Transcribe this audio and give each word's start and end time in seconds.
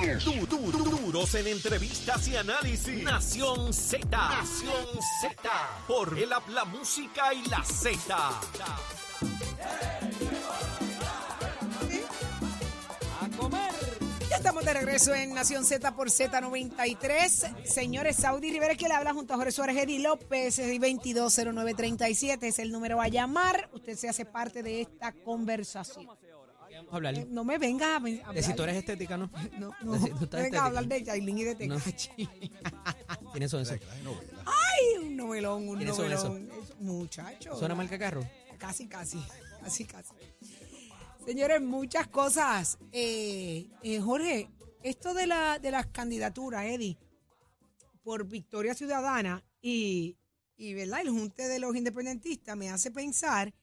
Du- 0.00 0.46
du- 0.46 0.72
du- 0.72 0.84
en 1.34 1.46
entrevistas 1.48 2.26
y 2.28 2.36
análisis. 2.36 3.02
Nación 3.02 3.72
Z. 3.72 4.06
Nación 4.10 4.86
Z. 5.20 5.34
Por 5.86 6.18
el 6.18 6.32
la 6.48 6.64
música 6.64 7.34
y 7.34 7.44
la 7.48 7.62
Z. 7.64 8.40
Ya 14.28 14.36
estamos 14.36 14.64
de 14.64 14.72
regreso 14.72 15.12
en 15.14 15.34
Nación 15.34 15.64
Z 15.64 15.94
por 15.96 16.08
Z93. 16.08 17.64
Señores, 17.64 18.16
Saudi 18.16 18.50
Rivera 18.52 18.74
que 18.76 18.86
le 18.88 18.94
habla 18.94 19.12
junto 19.12 19.34
a 19.34 19.36
Jorge 19.36 19.50
Suárez 19.52 19.76
Eddie 19.76 19.98
López, 19.98 20.58
es 20.58 20.66
220937 20.78 22.48
es 22.48 22.58
el 22.60 22.70
número 22.70 23.00
a 23.00 23.08
llamar. 23.08 23.68
Usted 23.72 23.96
se 23.96 24.08
hace 24.08 24.24
parte 24.24 24.62
de 24.62 24.82
esta 24.82 25.12
conversación. 25.12 26.06
Vamos 26.90 27.04
a 27.06 27.08
hablar 27.08 27.14
Eh, 27.14 27.26
no 27.30 27.44
me 27.44 27.56
venga 27.58 27.94
a, 27.94 27.96
a 27.98 28.32
de 28.32 28.42
si 28.42 28.52
tú 28.54 28.62
eres 28.64 28.76
estética, 28.76 29.16
¿no? 29.16 29.30
No, 29.58 29.72
no, 29.82 29.92
de 29.92 29.98
si 30.00 30.06
tú 30.10 30.16
no 30.16 30.24
estás 30.24 30.42
venga 30.42 30.62
a 30.62 30.66
hablar 30.66 30.86
de 30.86 31.02
Yailin 31.04 31.38
y 31.38 31.44
de 31.44 31.66
No. 31.68 31.76
Tecachi. 31.78 32.28
¿Quiénes 33.32 33.50
son 33.50 33.62
esos? 33.62 33.78
Ay, 34.46 35.06
un 35.06 35.16
novelón, 35.16 35.68
un 35.68 35.76
¿Quiénes 35.76 35.94
son 35.94 36.10
novelón. 36.10 36.50
Eso, 36.50 36.74
Muchacho. 36.80 37.56
¿Suena 37.56 37.74
marca 37.76 37.98
carro? 37.98 38.22
Casi, 38.58 38.88
casi, 38.88 39.18
casi, 39.62 39.84
casi. 39.84 40.10
Señores, 41.24 41.62
muchas 41.62 42.08
cosas. 42.08 42.76
Eh, 42.92 43.68
eh, 43.82 44.00
Jorge, 44.00 44.50
esto 44.82 45.14
de, 45.14 45.26
la, 45.28 45.58
de 45.58 45.70
las 45.70 45.86
candidaturas, 45.86 46.64
Eddie, 46.64 46.98
por 48.02 48.26
Victoria 48.26 48.74
Ciudadana 48.74 49.44
y, 49.62 50.16
y 50.56 50.74
¿verdad? 50.74 51.02
el 51.02 51.10
junte 51.10 51.46
de 51.46 51.58
los 51.60 51.76
independentistas 51.76 52.56
me 52.56 52.68
hace 52.70 52.90
pensar 52.90 53.54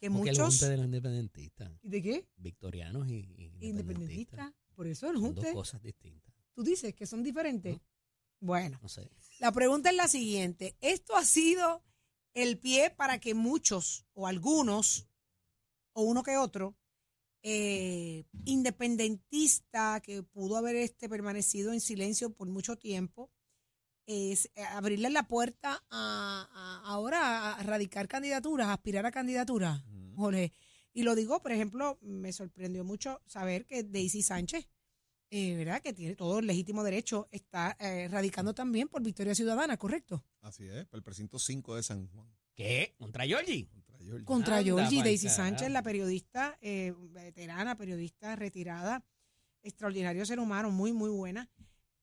que 0.00 0.10
Porque 0.10 0.30
el 0.30 0.36
muchos... 0.38 0.54
junte 0.58 0.68
de 0.70 0.76
los 0.78 0.86
independentistas, 0.86 1.72
¿De 1.82 2.02
qué? 2.02 2.26
victorianos 2.36 3.06
y, 3.08 3.12
y 3.12 3.44
independentistas, 3.68 3.68
Independentistas. 3.68 4.52
Por 4.74 4.86
eso 4.86 5.06
el 5.08 5.16
son 5.16 5.22
junte... 5.22 5.40
dos 5.42 5.52
cosas 5.52 5.82
distintas. 5.82 6.34
Tú 6.54 6.62
dices 6.64 6.94
que 6.94 7.06
son 7.06 7.22
diferentes. 7.22 7.78
Bueno, 8.40 8.78
No 8.82 8.88
sé. 8.88 9.10
la 9.38 9.52
pregunta 9.52 9.90
es 9.90 9.96
la 9.96 10.08
siguiente. 10.08 10.74
¿Esto 10.80 11.14
ha 11.16 11.24
sido 11.24 11.84
el 12.32 12.58
pie 12.58 12.90
para 12.90 13.18
que 13.20 13.34
muchos 13.34 14.06
o 14.14 14.26
algunos, 14.26 15.06
o 15.92 16.02
uno 16.02 16.22
que 16.22 16.38
otro, 16.38 16.74
eh, 17.42 18.24
independentista 18.44 20.00
que 20.02 20.22
pudo 20.22 20.56
haber 20.56 20.76
este 20.76 21.08
permanecido 21.08 21.72
en 21.72 21.80
silencio 21.80 22.32
por 22.32 22.48
mucho 22.48 22.76
tiempo, 22.76 23.30
es 24.06 24.50
eh, 24.56 24.64
abrirle 24.64 25.10
la 25.10 25.28
puerta 25.28 25.84
a, 25.90 26.48
a- 26.52 26.82
ahora 26.90 27.54
a 27.54 27.62
radicar 27.62 28.08
candidaturas, 28.08 28.68
a 28.68 28.72
aspirar 28.74 29.06
a 29.06 29.10
candidaturas, 29.12 29.82
Jorge? 30.20 30.52
Y 30.92 31.02
lo 31.02 31.14
digo, 31.14 31.40
por 31.40 31.52
ejemplo, 31.52 31.98
me 32.02 32.32
sorprendió 32.32 32.84
mucho 32.84 33.20
saber 33.26 33.66
que 33.66 33.82
Daisy 33.82 34.22
Sánchez, 34.22 34.68
eh, 35.30 35.54
¿verdad? 35.56 35.80
Que 35.82 35.92
tiene 35.92 36.14
todo 36.16 36.40
el 36.40 36.46
legítimo 36.46 36.82
derecho, 36.84 37.28
está 37.30 37.76
eh, 37.80 38.08
radicando 38.08 38.54
también 38.54 38.88
por 38.88 39.02
Victoria 39.02 39.34
Ciudadana, 39.34 39.76
¿correcto? 39.76 40.24
Así 40.40 40.66
es, 40.66 40.86
para 40.86 40.98
el 40.98 41.04
precinto 41.04 41.38
5 41.38 41.76
de 41.76 41.82
San 41.82 42.06
Juan. 42.08 42.28
¿Qué? 42.54 42.94
¿Contra 42.98 43.24
Georgie? 43.24 43.68
Contra 43.68 43.98
Georgia. 43.98 44.24
Contra 44.24 44.56
Anda 44.58 44.64
Georgie 44.64 44.96
pa'l 44.96 45.04
Daisy 45.04 45.26
carajo. 45.26 45.42
Sánchez, 45.42 45.70
la 45.70 45.82
periodista 45.82 46.58
eh, 46.60 46.92
veterana, 47.10 47.76
periodista 47.76 48.34
retirada, 48.36 49.04
extraordinario 49.62 50.26
ser 50.26 50.40
humano, 50.40 50.70
muy, 50.70 50.92
muy 50.92 51.10
buena. 51.10 51.48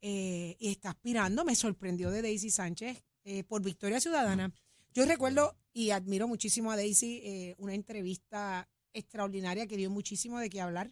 eh, 0.02 0.56
y 0.60 0.70
está 0.70 0.90
aspirando, 0.92 1.44
me 1.44 1.56
sorprendió 1.56 2.10
de 2.12 2.22
Daisy 2.22 2.50
Sánchez 2.52 3.04
eh, 3.26 3.44
por 3.44 3.62
Victoria 3.62 4.00
Ciudadana. 4.00 4.54
Yo 4.98 5.06
recuerdo 5.06 5.56
y 5.74 5.92
admiro 5.92 6.28
muchísimo 6.28 6.72
a 6.72 6.76
Daisy, 6.76 7.22
eh, 7.24 7.56
una 7.60 7.76
entrevista 7.76 8.68
extraordinaria 8.94 9.68
que 9.68 9.78
dio 9.78 9.92
muchísimo 9.92 10.40
de 10.40 10.50
qué 10.50 10.60
hablar 10.60 10.92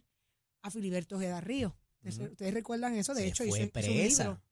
a 0.62 0.70
Filiberto 0.70 1.16
Ojeda 1.16 1.40
Río. 1.40 1.76
¿Ustedes, 2.04 2.54
recuerdan 2.54 2.94
eso? 2.94 3.14
De 3.14 3.22
Se 3.22 3.26
hecho, 3.26 3.38
fue 3.38 3.46
hizo- 3.48 3.56
hizo 3.56 3.64
un 3.64 3.70
presa. 3.72 4.22
libro. 4.24 4.42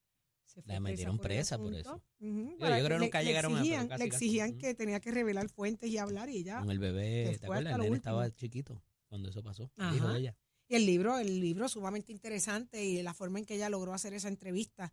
Se 0.45 0.61
fue 0.61 0.73
La 0.75 0.81
metieron 0.81 1.19
presa 1.21 1.57
por 1.57 1.73
eso. 1.73 2.03
Ujú, 2.19 2.51
yo 2.51 2.67
creo 2.67 2.89
que 2.89 2.99
nunca 2.99 3.21
le 3.23 3.27
llegaron 3.29 3.53
a- 3.55 3.59
exigían, 3.61 3.87
casi, 3.87 4.03
Le 4.03 4.09
casi. 4.11 4.25
exigían 4.25 4.59
que 4.59 4.75
tenía 4.75 4.99
que 4.99 5.13
revelar 5.13 5.49
fuentes 5.49 5.89
y 5.89 5.99
hablar 5.99 6.29
y 6.31 6.39
ella 6.39 6.59
Con 6.59 6.73
el 6.73 6.81
bebé, 6.81 7.37
¿te 7.39 7.47
acuerdas? 7.47 7.75
El 7.77 7.81
nene 7.83 7.97
estaba 7.97 8.29
chiquito 8.35 8.83
cuando 9.09 9.29
eso 9.29 9.41
pasó. 9.45 9.71
ella. 10.17 10.37
Y 10.67 10.75
el 10.75 10.85
libro, 10.85 11.17
el 11.19 11.41
libro 11.41 11.69
sumamente 11.69 12.11
interesante 12.11 12.85
y 12.85 13.01
la 13.05 13.15
forma 13.15 13.39
en 13.39 13.45
que 13.45 13.55
ella 13.55 13.69
logró 13.69 13.95
hacer 13.95 14.15
esa 14.15 14.27
entrevista, 14.27 14.93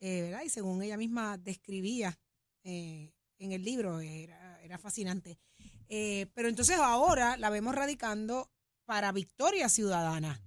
eh, 0.00 0.20
¿verdad? 0.20 0.42
Y 0.44 0.50
según 0.50 0.82
ella 0.82 0.98
misma 0.98 1.38
describía 1.38 2.18
eh, 2.64 3.10
en 3.44 3.52
el 3.52 3.64
libro, 3.64 4.00
era, 4.00 4.60
era 4.62 4.78
fascinante. 4.78 5.38
Eh, 5.88 6.26
pero 6.34 6.48
entonces 6.48 6.76
ahora 6.78 7.36
la 7.36 7.50
vemos 7.50 7.74
radicando 7.74 8.50
para 8.84 9.12
Victoria 9.12 9.68
Ciudadana. 9.68 10.40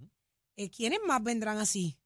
Eh, 0.56 0.70
¿Quiénes 0.70 1.00
más 1.06 1.22
vendrán 1.22 1.58
así? 1.58 1.98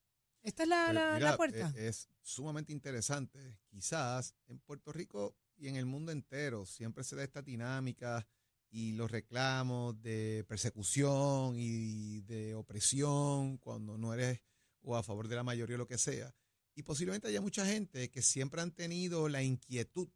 ¿Esta 0.42 0.62
es 0.64 0.68
la, 0.68 0.84
Pues, 0.86 0.94
la- 0.94 1.14
mira, 1.14 1.30
la 1.30 1.36
puerta? 1.36 1.72
eh, 1.76 1.88
Es, 1.88 2.08
sumamente 2.22 2.72
interesante. 2.72 3.58
Quizás 3.68 4.34
en 4.46 4.58
Puerto 4.60 4.92
Rico 4.92 5.36
y 5.56 5.68
en 5.68 5.76
el 5.76 5.86
mundo 5.86 6.12
entero 6.12 6.64
siempre 6.66 7.04
se 7.04 7.16
da 7.16 7.22
esta 7.24 7.42
dinámica 7.42 8.26
y 8.70 8.92
los 8.92 9.10
reclamos 9.10 10.00
de 10.00 10.44
persecución 10.48 11.54
y 11.58 12.20
de 12.22 12.54
opresión 12.54 13.58
cuando 13.58 13.98
no 13.98 14.14
eres 14.14 14.40
o 14.82 14.96
a 14.96 15.02
favor 15.02 15.28
de 15.28 15.36
la 15.36 15.42
mayoría 15.42 15.74
o 15.76 15.78
lo 15.78 15.86
que 15.86 15.98
sea. 15.98 16.34
Y 16.74 16.82
posiblemente 16.82 17.28
haya 17.28 17.40
mucha 17.40 17.66
gente 17.66 18.10
que 18.10 18.22
siempre 18.22 18.60
han 18.62 18.70
tenido 18.70 19.28
la 19.28 19.42
inquietud 19.42 20.08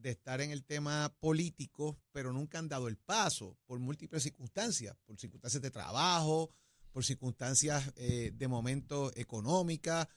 de 0.00 0.10
estar 0.10 0.40
en 0.40 0.50
el 0.50 0.64
tema 0.64 1.14
político, 1.20 1.98
pero 2.12 2.32
nunca 2.32 2.58
han 2.58 2.68
dado 2.68 2.88
el 2.88 2.96
paso 2.96 3.56
por 3.66 3.78
múltiples 3.78 4.22
circunstancias, 4.22 4.96
por 5.04 5.18
circunstancias 5.18 5.62
de 5.62 5.70
trabajo, 5.70 6.50
por 6.92 7.04
circunstancias 7.04 7.92
eh, 7.96 8.32
de 8.34 8.48
momento 8.48 9.12
económicas, 9.16 10.08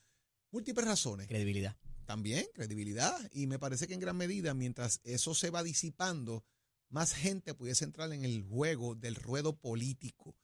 múltiples 0.52 0.86
razones. 0.86 1.28
Credibilidad. 1.28 1.76
También 2.06 2.46
credibilidad. 2.54 3.18
Y 3.34 3.48
me 3.48 3.60
parece 3.60 3.88
que 3.88 3.94
en 3.94 4.00
gran 4.00 4.18
medida, 4.18 4.54
mientras 4.54 5.00
eso 5.04 5.34
se 5.34 5.50
va 5.50 5.64
disipando, 5.64 6.44
más 6.90 7.14
gente 7.14 7.54
pudiese 7.54 7.86
entrar 7.86 8.12
en 8.12 8.26
el 8.26 8.44
juego 8.44 8.96
del 8.96 9.16
ruedo 9.16 9.56
político. 9.56 10.36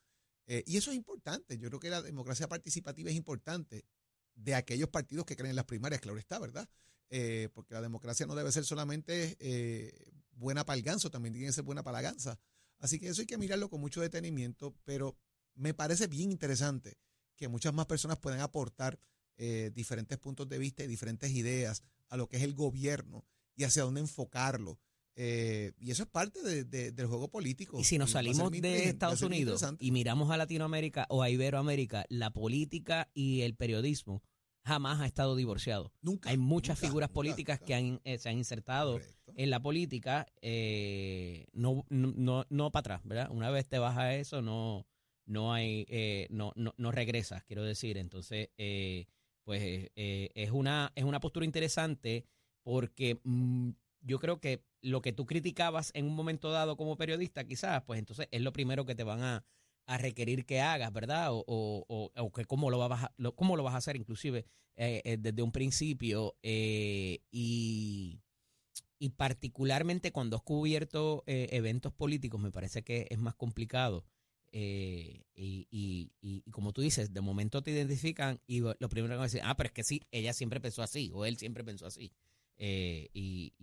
Eh, 0.48 0.64
y 0.66 0.78
eso 0.78 0.92
es 0.92 0.98
importante. 0.98 1.58
Yo 1.58 1.68
creo 1.70 1.80
que 1.80 1.90
la 1.90 2.02
democracia 2.02 2.48
participativa 2.48 3.10
es 3.10 3.16
importante 3.16 3.86
de 4.34 4.56
aquellos 4.56 4.90
partidos 4.90 5.26
que 5.26 5.36
creen 5.36 5.52
en 5.52 5.56
las 5.56 5.66
primarias, 5.66 6.02
claro 6.02 6.18
está, 6.18 6.40
¿verdad? 6.40 6.70
Eh, 7.10 7.50
porque 7.54 7.74
la 7.74 7.82
democracia 7.82 8.26
no 8.26 8.36
debe 8.36 8.52
ser 8.52 8.66
solamente 8.66 9.38
eh, 9.40 10.12
buena 10.32 10.66
para 10.66 10.78
el 10.78 10.84
ganso, 10.84 11.10
también 11.10 11.34
tiene 11.34 11.48
que 11.48 11.54
ser 11.54 11.64
buena 11.64 11.84
para 11.84 11.98
la 11.98 12.02
gansa. 12.02 12.40
Así 12.80 13.00
que 13.00 13.08
eso 13.08 13.22
hay 13.22 13.28
que 13.28 13.38
mirarlo 13.38 13.70
con 13.70 13.80
mucho 13.82 14.02
detenimiento, 14.02 14.76
pero 14.84 15.18
me 15.56 15.74
parece 15.74 16.08
bien 16.08 16.32
interesante 16.32 16.98
que 17.36 17.48
muchas 17.48 17.74
más 17.74 17.86
personas 17.86 18.18
puedan 18.20 18.42
aportar 18.42 19.00
eh, 19.38 19.72
diferentes 19.74 20.18
puntos 20.18 20.50
de 20.50 20.58
vista 20.58 20.84
y 20.84 20.88
diferentes 20.88 21.32
ideas 21.32 21.84
a 22.10 22.18
lo 22.18 22.28
que 22.28 22.38
es 22.38 22.44
el 22.44 22.54
gobierno 22.56 23.24
y 23.56 23.64
hacia 23.64 23.84
dónde 23.84 24.02
enfocarlo. 24.02 24.80
Eh, 25.16 25.72
y 25.80 25.90
eso 25.92 26.04
es 26.04 26.10
parte 26.10 26.44
de- 26.44 26.64
de- 26.64 26.92
del 26.92 27.08
juego 27.08 27.30
político. 27.30 27.80
Y 27.80 27.84
si 27.84 27.98
nos 27.98 28.12
salimos 28.12 28.52
de 28.52 28.84
Estados 28.90 29.22
Unidos 29.24 29.62
y 29.80 29.92
miramos 29.92 30.30
a 30.30 30.38
Latinoamérica 30.38 31.08
o 31.10 31.24
a 31.24 31.30
Iberoamérica, 31.32 32.06
la 32.10 32.32
política 32.34 33.10
y 33.16 33.42
el 33.42 33.56
periodismo 33.56 34.22
jamás 34.68 35.00
ha 35.02 35.06
estado 35.06 35.36
divorciado. 35.36 35.92
Nunca, 36.02 36.30
Hay 36.30 36.38
muchas 36.38 36.78
nunca, 36.78 36.88
figuras 36.88 37.10
políticas 37.10 37.60
nunca. 37.60 37.66
que 37.66 37.76
han, 37.76 38.02
eh, 38.04 38.18
se 38.18 38.30
han 38.30 38.38
insertado 38.38 38.94
Correcto. 38.94 39.34
en 39.36 39.50
la 39.50 39.60
política, 39.62 40.28
eh, 40.42 41.48
no, 41.54 41.86
no, 41.90 42.14
no, 42.16 42.46
no 42.50 42.72
para 42.72 42.80
atrás, 42.82 43.02
¿verdad? 43.06 43.30
Una 43.32 43.50
vez 43.50 43.68
te 43.68 43.80
vas 43.80 43.98
a 43.98 44.14
eso, 44.16 44.42
no, 44.42 44.86
no 45.26 45.54
hay, 45.54 45.86
eh, 45.90 46.28
no, 46.30 46.54
no, 46.56 46.74
no 46.78 46.92
regresas, 46.92 47.44
quiero 47.44 47.64
decir. 47.64 47.98
Entonces, 47.98 48.50
eh, 48.58 49.06
pues 49.44 49.62
eh, 49.96 50.30
es 50.36 50.52
una, 50.52 50.92
es 50.96 51.04
una 51.04 51.20
postura 51.20 51.46
interesante 51.46 52.26
porque 52.64 53.20
mm, 53.24 53.70
yo 54.02 54.20
creo 54.20 54.40
que 54.40 54.64
lo 54.82 55.02
que 55.02 55.14
tú 55.14 55.26
criticabas 55.26 55.92
en 55.96 56.06
un 56.06 56.16
momento 56.16 56.52
dado 56.52 56.78
como 56.78 56.98
periodista, 56.98 57.46
quizás, 57.46 57.84
pues 57.84 58.00
entonces 58.00 58.28
es 58.32 58.42
lo 58.42 58.54
primero 58.54 58.86
que 58.86 58.96
te 58.96 59.04
van 59.04 59.22
a, 59.24 59.44
a 59.88 59.98
requerir 59.98 60.46
que 60.46 60.60
hagas, 60.62 60.92
¿verdad? 60.94 61.32
O, 61.34 61.44
o, 61.48 61.86
o- 61.88 62.12
o 62.16 62.32
que 62.32 62.46
cómo 62.46 62.70
lo, 62.70 62.78
vas 62.78 63.06
a, 63.06 63.14
lo, 63.18 63.36
cómo 63.36 63.56
lo 63.56 63.64
vas 63.64 63.74
a 63.74 63.78
hacer, 63.78 63.96
inclusive 63.96 64.46
eh, 64.76 65.02
eh, 65.06 65.18
desde 65.20 65.42
un 65.42 65.52
principio. 65.52 66.36
eh, 66.44 67.20
y, 67.32 68.22
y 69.00 69.10
particularmente 69.10 70.12
cuando 70.12 70.36
has 70.38 70.44
cubierto 70.44 71.24
eh, 71.26 71.48
eventos 71.52 71.94
políticos, 71.94 72.40
me 72.40 72.52
parece 72.52 72.84
que 72.84 73.08
es 73.10 73.18
más 73.18 73.34
complicado. 73.36 74.06
y, 74.52 75.24
y, 75.36 76.12
y- 76.22 76.42
como 76.52 76.74
tú 76.74 76.82
dices, 76.82 77.14
de 77.14 77.22
momento 77.22 77.62
te 77.62 77.72
identifican 77.72 78.42
y 78.48 78.60
lo 78.62 78.90
primero 78.90 79.16
que 79.18 79.24
decir, 79.24 79.42
ah, 79.44 79.56
pero 79.56 79.68
es 79.68 79.74
que 79.74 79.84
sí, 79.84 80.02
ella 80.12 80.34
siempre 80.34 80.60
pensó 80.60 80.82
así, 80.84 81.12
o 81.14 81.26
él 81.26 81.38
siempre 81.38 81.64
pensó 81.64 81.86
así. 81.86 82.12
Y, 82.58 83.54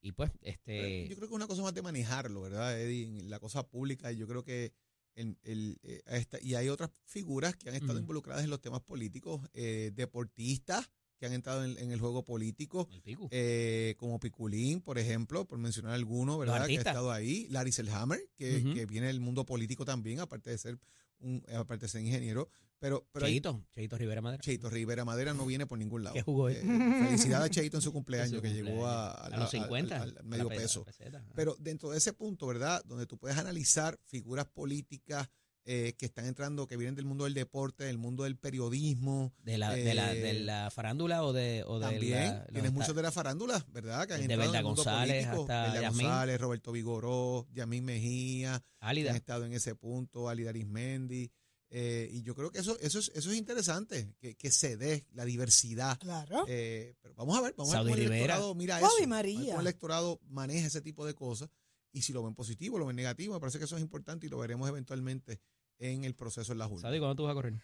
y, 0.00 0.12
pues, 0.12 0.30
este... 0.40 1.06
Yo 1.08 1.16
creo 1.16 1.28
que 1.28 1.34
una 1.34 1.46
cosa 1.46 1.62
más 1.62 1.74
de 1.74 1.82
manejarlo, 1.82 2.40
¿verdad, 2.40 2.80
Eddie? 2.80 3.22
La 3.28 3.38
cosa 3.38 3.68
pública, 3.68 4.10
yo 4.10 4.26
creo 4.26 4.42
que 4.42 4.72
el, 5.14 5.36
el, 5.42 5.78
eh, 5.82 6.02
esta- 6.06 6.38
y 6.40 6.54
hay 6.54 6.68
otras 6.68 6.90
figuras 7.04 7.54
que 7.56 7.68
han 7.68 7.74
estado 7.74 7.98
involucradas 7.98 8.44
en 8.44 8.50
los 8.50 8.60
temas 8.60 8.80
políticos, 8.82 9.40
eh, 9.54 9.90
deportistas 9.94 10.90
que 11.18 11.26
han 11.26 11.32
entrado 11.34 11.64
en, 11.64 11.78
en 11.78 11.92
el 11.92 12.00
juego 12.00 12.24
político, 12.24 12.88
el 12.90 13.00
pico. 13.02 13.28
eh, 13.30 13.94
como 13.96 14.18
Piculín, 14.18 14.80
por 14.80 14.98
ejemplo, 14.98 15.46
por 15.46 15.56
mencionar 15.58 15.92
alguno, 15.94 16.36
¿verdad? 16.38 16.56
Que 16.66 16.72
ha 16.78 16.82
estado 16.90 17.12
ahí. 17.12 17.46
Larry 17.48 17.70
Selhammer, 17.72 18.20
que, 18.34 18.56
que 18.74 18.86
viene 18.86 19.06
del 19.06 19.20
mundo 19.20 19.46
político 19.46 19.84
también, 19.84 20.18
aparte 20.20 20.50
de 20.50 20.58
ser 20.58 20.78
un, 21.20 21.44
aparte 21.54 21.86
de 21.86 21.90
ser 21.90 22.02
ingeniero. 22.02 22.48
Pero, 22.82 23.06
pero 23.12 23.26
hay- 23.26 23.32
Cheito, 23.34 23.64
Cheito 23.72 23.96
Rivera 23.96 24.20
Madera. 24.20 24.42
Cheito 24.42 24.68
Rivera 24.68 25.04
Madera 25.04 25.32
no 25.34 25.46
viene 25.46 25.66
por 25.66 25.78
ningún 25.78 26.02
lado. 26.02 26.14
¿Qué 26.14 26.22
jugó 26.22 26.48
él? 26.48 26.56
Eh, 26.56 27.04
felicidades 27.06 27.46
a 27.46 27.48
Cheito 27.50 27.76
en 27.76 27.80
su 27.82 27.92
cumpleaños, 27.92 28.34
su 28.36 28.42
que 28.42 28.52
llegó 28.52 28.86
a, 28.88 29.30
los 29.38 29.50
50. 29.50 30.02
al- 30.02 30.18
medio 30.24 30.48
peso. 30.48 30.84
peseta. 30.84 31.24
Pero 31.36 31.56
dentro 31.60 31.90
de 31.90 31.98
ese 31.98 32.12
punto, 32.12 32.46
¿verdad? 32.48 32.82
Donde 32.84 33.06
tú 33.06 33.16
puedes 33.18 33.38
analizar 33.38 33.98
figuras 34.04 34.46
políticas 34.46 35.28
eh, 35.64 35.94
que 35.96 36.06
están 36.06 36.26
entrando, 36.26 36.66
que 36.66 36.76
vienen 36.76 36.96
del 36.96 37.04
mundo 37.04 37.22
del 37.22 37.34
deporte, 37.34 37.84
del 37.84 37.96
mundo 37.96 38.24
del 38.24 38.36
periodismo. 38.36 39.32
de, 39.44 39.58
la, 39.58 39.72
de, 39.72 39.94
la, 39.94 40.12
de 40.12 40.30
eh, 40.32 40.40
la 40.40 40.70
farándula 40.72 41.22
o 41.22 41.32
de, 41.32 41.62
o 41.64 41.78
de 41.78 41.86
También 41.86 42.24
la- 42.34 42.46
tienes 42.46 42.72
muchos 42.72 42.96
de 42.96 43.02
la 43.02 43.12
farándula, 43.12 43.64
¿verdad? 43.68 44.08
Que 44.08 44.14
han 44.14 44.26
De 44.26 44.36
Belda 44.36 44.60
González 44.62 45.26
político. 45.28 45.42
hasta 45.42 45.72
Belda. 45.72 45.88
González, 45.90 46.40
Roberto 46.40 46.72
Vigoró, 46.72 47.46
Yamín 47.52 47.84
Mejía, 47.84 48.58
que 48.58 48.66
Álida. 48.80 49.10
han 49.10 49.16
estado 49.16 49.44
en 49.44 49.52
ese 49.52 49.76
punto, 49.76 50.28
Ali 50.28 50.48
Arismendi. 50.48 51.30
Eh, 51.74 52.10
y 52.12 52.22
yo 52.22 52.34
creo 52.34 52.50
que 52.50 52.58
eso, 52.58 52.78
eso, 52.80 52.98
es, 52.98 53.10
eso 53.14 53.30
es 53.30 53.36
interesante, 53.38 54.14
que, 54.20 54.34
que 54.34 54.50
se 54.50 54.76
dé 54.76 55.06
la 55.14 55.24
diversidad. 55.24 55.98
Claro. 55.98 56.44
Eh, 56.46 56.94
pero 57.00 57.14
vamos 57.14 57.38
a 57.38 57.40
ver, 57.40 57.54
vamos 57.56 57.72
a 57.72 57.78
Saudi 57.78 57.92
ver 57.92 57.98
cómo 57.98 58.04
el 58.04 58.12
electorado 58.12 58.54
mira 58.54 58.76
eso. 58.76 58.86
a 58.86 58.90
cómo 58.90 59.14
el 59.14 59.60
electorado 59.60 60.20
maneja 60.28 60.66
ese 60.66 60.82
tipo 60.82 61.06
de 61.06 61.14
cosas. 61.14 61.48
Y 61.90 62.02
si 62.02 62.12
lo 62.12 62.22
ven 62.22 62.34
positivo, 62.34 62.78
lo 62.78 62.84
ven 62.84 62.96
negativo, 62.96 63.32
me 63.32 63.40
parece 63.40 63.58
que 63.58 63.64
eso 63.64 63.76
es 63.76 63.82
importante 63.82 64.26
y 64.26 64.28
lo 64.28 64.36
veremos 64.36 64.68
eventualmente 64.68 65.40
en 65.78 66.04
el 66.04 66.14
proceso 66.14 66.52
en 66.52 66.58
la 66.58 66.66
Junta. 66.66 66.82
¿Sabes 66.82 67.00
cuándo 67.00 67.16
tú 67.16 67.22
vas 67.22 67.32
a 67.32 67.34
correr? 67.34 67.54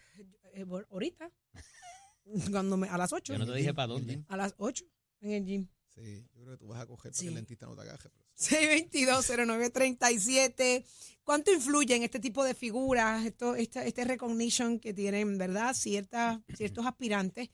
Eh, 0.53 0.65
ahorita. 0.89 1.31
Cuando 2.51 2.77
me, 2.77 2.89
a 2.89 2.97
las 2.97 3.13
8. 3.13 3.33
Yo 3.33 3.39
no 3.39 3.45
te 3.45 3.57
dije 3.59 3.75
para 3.75 3.93
dónde. 3.93 4.23
A 4.27 4.37
las 4.37 4.55
8 4.57 4.85
en 5.21 5.31
el 5.31 5.45
gym. 5.45 5.67
Sí, 6.01 6.25
yo 6.33 6.41
creo 6.43 6.53
que 6.53 6.57
tú 6.57 6.67
vas 6.67 6.81
a 6.81 6.85
coger 6.87 7.11
para 7.11 7.21
que 7.21 7.27
el 7.27 7.35
dentista 7.35 7.65
no 7.65 7.75
te 7.75 7.81
agaje. 7.81 8.09
pero- 8.09 8.25
622-0937. 8.35 10.85
¿Cuánto 11.23 11.51
influye 11.53 11.95
en 11.95 12.03
este 12.03 12.19
tipo 12.19 12.43
de 12.43 12.53
figuras, 12.53 13.25
esto, 13.25 13.55
esta- 13.55 13.85
este 13.85 14.03
recognition 14.05 14.79
que 14.79 14.93
tienen, 14.93 15.37
verdad, 15.37 15.73
ciertas, 15.75 16.39
ciertos 16.55 16.85
aspirantes 16.85 17.49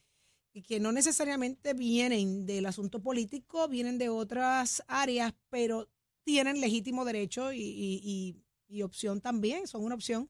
y 0.53 0.61
que 0.63 0.79
no 0.79 0.91
necesariamente 0.91 1.73
vienen 1.73 2.45
del 2.45 2.65
asunto 2.67 3.01
político, 3.01 3.67
vienen 3.67 3.97
de 3.97 4.09
otras 4.09 4.83
áreas, 4.87 5.33
pero 5.49 5.89
tienen 6.23 6.61
legítimo 6.61 7.03
derecho 7.03 7.51
y, 7.51 7.59
y- 7.61 7.99
y- 8.03 8.41
y 8.67 8.81
opción 8.83 9.21
también, 9.21 9.67
son 9.67 9.83
una 9.83 9.95
opción 9.95 10.29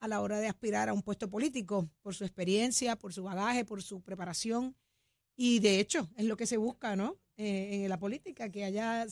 a 0.00 0.08
la 0.08 0.20
hora 0.20 0.40
de 0.40 0.48
aspirar 0.48 0.88
a 0.88 0.92
un 0.92 1.02
puesto 1.02 1.30
político 1.30 1.88
por 2.02 2.14
su 2.14 2.24
experiencia, 2.24 2.96
por 2.96 3.12
su 3.14 3.22
bagaje, 3.22 3.64
por 3.64 3.82
su 3.82 4.02
preparación. 4.02 4.76
Y 5.36 5.60
de 5.60 5.80
hecho, 5.80 6.10
es 6.16 6.26
lo 6.26 6.36
que 6.36 6.46
se 6.46 6.56
busca, 6.58 6.94
¿no? 6.96 7.18
Eh, 7.44 7.82
en 7.84 7.88
la 7.88 7.98
política, 7.98 8.50
que 8.50 8.64
haya 8.64 9.04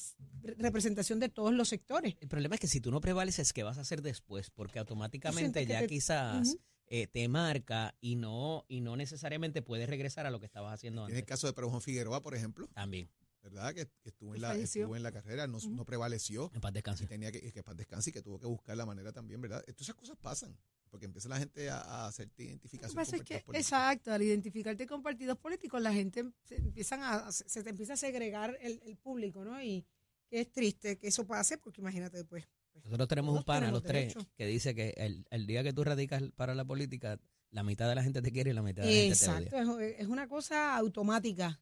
representación 0.59 1.19
de 1.21 1.29
todos 1.29 1.53
los 1.53 1.69
sectores. 1.69 2.15
El 2.21 2.29
problema 2.29 2.55
es 2.55 2.61
que 2.61 2.69
si 2.69 2.81
tú 2.81 2.91
no 2.91 3.01
prevaleces, 3.01 3.53
¿qué 3.53 3.63
vas 3.63 3.79
a 3.79 3.81
hacer 3.81 4.03
después? 4.03 4.51
Porque 4.51 4.79
automáticamente 4.79 5.67
ya 5.67 5.81
te- 5.81 5.87
quizás 5.89 6.57
eh, 6.87 7.07
te 7.07 7.27
marca 7.29 7.95
y 8.01 8.17
no 8.17 8.65
y 8.69 8.81
no 8.81 8.97
necesariamente 8.97 9.63
puedes 9.63 9.89
regresar 9.89 10.27
a 10.27 10.31
lo 10.31 10.39
que 10.41 10.47
estabas 10.47 10.75
haciendo 10.75 11.03
Tienes 11.07 11.19
el 11.19 11.23
antes. 11.23 11.29
caso 11.29 11.47
de 11.47 11.53
Pedro 11.55 11.71
Juan 11.71 11.83
Figueroa, 11.83 12.23
por 12.23 12.35
ejemplo, 12.35 12.69
También. 12.75 13.09
¿verdad? 13.43 13.75
Que, 13.75 13.87
que 14.03 14.11
estuvo, 14.11 14.35
en 14.35 14.43
la, 14.43 14.55
estuvo 14.55 14.97
en 14.97 15.03
la 15.03 15.13
carrera, 15.13 15.47
no, 15.47 15.59
no 15.71 15.85
prevaleció. 15.85 16.51
En 16.55 16.61
paz 16.61 16.71
y 16.71 16.75
descanse. 16.75 17.07
tenía 17.07 17.33
que, 17.33 17.39
y 17.39 17.53
que 17.53 17.63
para 17.63 17.77
descanse 17.77 18.11
y 18.11 18.13
que 18.13 18.23
tuvo 18.23 18.39
que 18.39 18.47
buscar 18.47 18.77
la 18.77 18.85
manera 18.87 19.13
también, 19.13 19.41
¿verdad? 19.41 19.63
Todas 19.65 19.81
esas 19.81 19.95
cosas 19.95 20.17
pasan, 20.21 20.57
porque 20.91 21.07
empieza 21.07 21.29
la 21.29 21.39
gente 21.39 21.71
a, 21.71 21.79
a 21.81 22.07
hacer 22.09 22.27
Lo 22.29 22.35
que 22.35 22.43
identificación. 22.45 22.95
pasa 22.97 23.13
con 23.13 23.21
es 23.21 23.25
que, 23.29 23.35
políticos. 23.45 23.57
exacto, 23.57 24.13
al 24.13 24.23
identificarte 24.23 24.87
con 24.87 25.03
partidos 25.03 25.39
políticos, 25.39 25.81
la 25.81 25.93
gente 25.93 26.25
se, 26.43 26.57
empiezan 26.57 27.03
a, 27.03 27.31
se 27.33 27.63
te 27.63 27.71
empieza 27.71 27.93
a 27.95 27.97
segregar 27.97 28.59
el, 28.61 28.81
el 28.85 28.97
público, 28.97 29.45
¿no? 29.45 29.63
Y 29.63 29.87
que 30.29 30.41
es 30.41 30.51
triste 30.53 30.99
que 30.99 31.09
eso 31.09 31.27
pase, 31.27 31.59
porque 31.59 31.81
imagínate 31.81 32.19
después. 32.19 32.45
Nosotros 32.85 33.09
tenemos 33.09 33.37
un 33.37 33.45
pana, 33.45 33.71
los 33.71 33.83
tres, 33.83 34.15
derecho. 34.15 34.31
que 34.37 34.47
dice 34.47 34.75
que 34.75 34.95
el, 34.97 35.27
el 35.31 35.47
día 35.47 35.63
que 35.63 35.73
tú 35.73 35.85
radicas 35.85 36.23
para 36.35 36.55
la 36.55 36.65
política, 36.65 37.19
la 37.51 37.63
mitad 37.63 37.89
de 37.89 37.95
la 37.95 38.03
gente 38.03 38.23
te 38.23 38.31
quiere 38.33 38.51
y 38.51 38.55
la 38.55 38.63
mitad 38.63 38.83
de 38.85 38.89
la 38.89 38.95
gente 38.95 39.09
te 39.09 39.25
Exacto, 39.25 39.57
odia. 39.75 39.87
es, 39.89 40.01
es 40.01 40.07
una 40.07 40.29
cosa 40.29 40.77
automática 40.77 41.61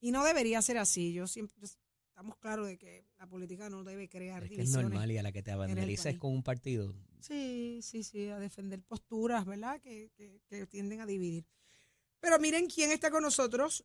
y 0.00 0.10
no 0.10 0.24
debería 0.24 0.60
ser 0.62 0.78
así. 0.78 1.12
Yo 1.12 1.26
siempre 1.26 1.56
yo- 1.60 1.68
estamos 2.18 2.36
claros 2.38 2.66
de 2.66 2.76
que 2.76 3.04
la 3.20 3.28
política 3.28 3.70
no 3.70 3.84
debe 3.84 4.08
crear 4.08 4.42
Es 4.42 4.48
que 4.48 4.54
es 4.54 4.58
divisiones. 4.62 4.90
normal 4.90 5.10
y 5.12 5.18
a 5.18 5.22
la 5.22 5.30
que 5.30 5.40
te 5.40 5.52
abanderices 5.52 6.04
país. 6.14 6.18
con 6.18 6.32
un 6.32 6.42
partido. 6.42 6.92
Sí, 7.20 7.78
sí, 7.80 8.02
sí, 8.02 8.28
a 8.28 8.40
defender 8.40 8.82
posturas, 8.82 9.44
¿verdad? 9.46 9.80
Que, 9.80 10.10
que, 10.16 10.40
que 10.48 10.66
tienden 10.66 11.00
a 11.00 11.06
dividir. 11.06 11.44
Pero 12.18 12.40
miren 12.40 12.66
quién 12.66 12.90
está 12.90 13.12
con 13.12 13.22
nosotros. 13.22 13.84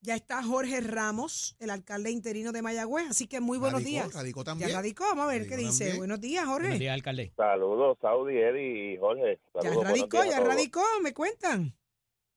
Ya 0.00 0.16
está 0.16 0.42
Jorge 0.42 0.80
Ramos, 0.80 1.54
el 1.60 1.70
alcalde 1.70 2.10
interino 2.10 2.50
de 2.50 2.60
Mayagüez. 2.60 3.08
Así 3.10 3.28
que 3.28 3.38
muy 3.38 3.56
buenos 3.58 3.82
Radicó, 3.84 3.90
días. 3.90 4.14
radicó 4.14 4.40
Ya 4.40 4.44
también. 4.46 4.72
radicó, 4.72 5.04
vamos 5.04 5.24
a 5.26 5.28
ver 5.28 5.42
Radicó 5.42 5.56
qué 5.56 5.62
dice. 5.62 5.78
también. 5.84 5.98
Buenos 5.98 6.20
días, 6.20 6.44
Jorge. 6.46 6.62
Buenos 6.62 6.80
días, 6.80 6.94
alcalde. 6.94 7.32
Saludos, 7.36 7.98
Saudi, 8.00 8.36
Eddie 8.36 8.94
y 8.94 8.98
Jorge. 8.98 9.38
ya 9.54 9.60
Saludos, 9.62 9.84
radicó, 9.84 10.24
ya 10.24 10.40
radicó, 10.40 10.82
me 11.04 11.14
cuentan. 11.14 11.72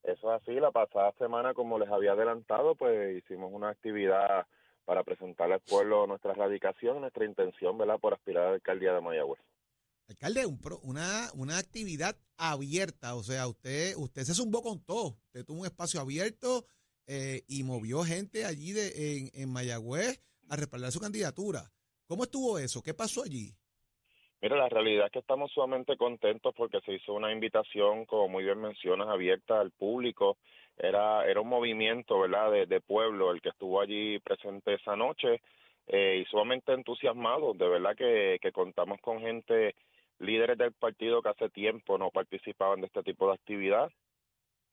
Eso 0.04 0.32
es 0.32 0.42
así, 0.42 0.52
la 0.60 0.70
pasada 0.70 1.12
semana, 1.18 1.54
como 1.54 1.76
les 1.80 1.88
había 1.88 2.12
adelantado, 2.12 2.76
pues 2.76 3.16
hicimos 3.18 3.50
una 3.52 3.70
actividad 3.70 4.46
para 4.84 5.02
presentarle 5.02 5.54
al 5.54 5.60
pueblo 5.60 6.06
nuestra 6.06 6.34
radicación, 6.34 7.00
nuestra 7.00 7.24
intención, 7.24 7.76
¿verdad?, 7.78 7.98
por 7.98 8.14
aspirar 8.14 8.44
a 8.44 8.48
la 8.48 8.54
alcaldía 8.54 8.92
de 8.92 9.00
Mayagüez. 9.00 9.40
Alcalde, 10.08 10.44
un 10.44 10.60
pro- 10.60 10.80
una, 10.82 11.30
una 11.34 11.56
actividad 11.56 12.16
abierta, 12.36 13.14
o 13.14 13.22
sea, 13.22 13.48
usted 13.48 13.94
usted 13.96 14.22
se 14.22 14.34
zumbó 14.34 14.62
con 14.62 14.84
todo. 14.84 15.16
Usted 15.26 15.44
tuvo 15.46 15.60
un 15.60 15.66
espacio 15.66 16.00
abierto 16.00 16.66
eh, 17.06 17.42
y 17.48 17.62
movió 17.62 18.02
gente 18.04 18.44
allí 18.44 18.72
de, 18.72 19.16
en, 19.16 19.30
en 19.32 19.50
Mayagüez 19.50 20.20
a 20.50 20.56
respaldar 20.56 20.92
su 20.92 21.00
candidatura. 21.00 21.70
¿Cómo 22.06 22.24
estuvo 22.24 22.58
eso? 22.58 22.82
¿Qué 22.82 22.92
pasó 22.92 23.22
allí? 23.22 23.54
Mira, 24.42 24.56
la 24.58 24.68
realidad 24.68 25.06
es 25.06 25.12
que 25.12 25.20
estamos 25.20 25.50
sumamente 25.52 25.96
contentos 25.96 26.52
porque 26.54 26.80
se 26.84 26.92
hizo 26.92 27.14
una 27.14 27.32
invitación, 27.32 28.04
como 28.04 28.28
muy 28.28 28.44
bien 28.44 28.60
mencionas, 28.60 29.08
abierta 29.08 29.58
al 29.58 29.70
público. 29.70 30.36
Era, 30.76 31.24
era 31.26 31.40
un 31.40 31.48
movimiento, 31.48 32.20
¿verdad?, 32.20 32.50
de, 32.50 32.66
de 32.66 32.80
pueblo 32.80 33.30
el 33.30 33.40
que 33.40 33.50
estuvo 33.50 33.80
allí 33.80 34.18
presente 34.18 34.74
esa 34.74 34.96
noche 34.96 35.40
eh, 35.86 36.18
y 36.20 36.24
sumamente 36.26 36.72
entusiasmado. 36.72 37.54
De 37.54 37.68
verdad 37.68 37.94
que, 37.96 38.38
que 38.40 38.52
contamos 38.52 39.00
con 39.00 39.20
gente, 39.20 39.74
líderes 40.18 40.58
del 40.58 40.72
partido 40.72 41.22
que 41.22 41.28
hace 41.28 41.48
tiempo 41.50 41.96
no 41.96 42.10
participaban 42.10 42.80
de 42.80 42.86
este 42.86 43.02
tipo 43.02 43.28
de 43.28 43.34
actividad. 43.34 43.90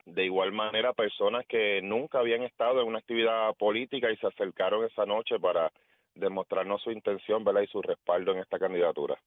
De 0.05 0.25
igual 0.25 0.51
manera, 0.51 0.93
personas 0.93 1.45
que 1.45 1.79
nunca 1.83 2.19
habían 2.19 2.41
estado 2.41 2.81
en 2.81 2.87
una 2.87 2.97
actividad 2.97 3.53
política 3.55 4.09
y 4.11 4.17
se 4.17 4.25
acercaron 4.25 4.83
esa 4.85 5.05
noche 5.05 5.39
para 5.39 5.71
demostrarnos 6.15 6.81
su 6.81 6.91
intención, 6.91 7.43
¿verdad?, 7.43 7.61
y 7.61 7.67
su 7.67 7.81
respaldo 7.81 8.31
en 8.31 8.39
esta 8.39 8.57
candidatura. 8.57 9.21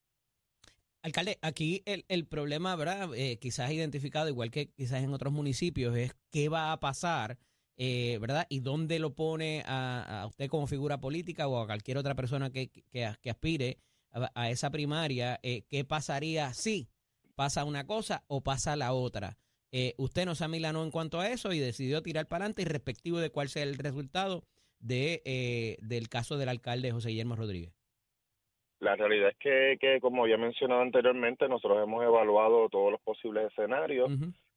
Alcalde, 1.05 1.39
aquí 1.43 1.83
el, 1.85 2.07
el 2.09 2.25
problema, 2.27 2.75
¿verdad? 2.77 3.11
Eh, 3.15 3.39
quizás 3.39 3.71
identificado, 3.71 4.31
igual 4.31 4.51
que 4.51 4.71
quizás 4.71 5.03
en 5.03 5.13
otros 5.13 5.35
municipios, 5.35 5.95
es 5.99 6.17
qué 6.31 6.49
va 6.49 6.73
a 6.73 6.81
pasar, 6.81 7.37
eh, 7.77 8.17
¿verdad? 8.23 8.47
Y 8.49 8.61
dónde 8.61 8.99
lo 8.99 9.15
pone 9.15 9.63
a, 9.67 10.25
usted 10.27 10.49
como 10.49 10.67
figura 10.67 11.01
política 11.01 11.47
o 11.47 11.61
a 11.61 11.67
cualquier 11.67 11.99
otra 11.99 12.15
persona 12.15 12.49
que, 12.49 12.71
que, 12.71 13.31
aspire 13.31 13.77
a, 14.13 14.49
esa 14.49 14.71
primaria, 14.71 15.39
eh, 15.43 15.67
qué 15.69 15.85
pasaría 15.85 16.55
si 16.55 16.89
pasa 17.35 17.65
una 17.65 17.87
cosa 17.87 18.25
o 18.27 18.41
pasa 18.41 18.75
la 18.75 18.95
otra. 18.95 19.37
Eh, 19.73 19.95
usted 19.99 20.25
no 20.25 20.35
se 20.35 20.45
amilanó 20.45 20.85
en 20.85 20.91
cuanto 20.91 21.21
a 21.21 21.29
eso 21.29 21.53
y 21.53 21.59
decidió 21.59 22.03
tirar 22.03 22.29
para 22.29 22.47
adelante, 22.47 22.65
respectivo 22.65 23.19
de 23.19 23.29
cuál 23.29 23.51
sea 23.51 23.65
el 23.65 23.77
resultado 23.77 24.47
de, 24.79 25.21
eh, 25.27 25.77
del 25.83 26.09
caso 26.09 26.39
del 26.39 26.49
alcalde 26.49 26.93
José 26.93 27.11
Guillermo 27.11 27.37
Rodríguez. 27.37 27.75
La 28.85 28.97
realidad 28.97 29.31
es 29.31 29.37
que, 29.39 29.77
que, 29.81 30.01
como 30.01 30.27
ya 30.27 30.37
mencionado 30.37 30.83
anteriormente, 30.83 31.49
nosotros 31.49 31.83
hemos 31.83 32.05
evaluado 32.05 32.69
todos 32.69 32.93
los 32.93 33.01
posibles 33.01 33.51
escenarios, 33.51 34.11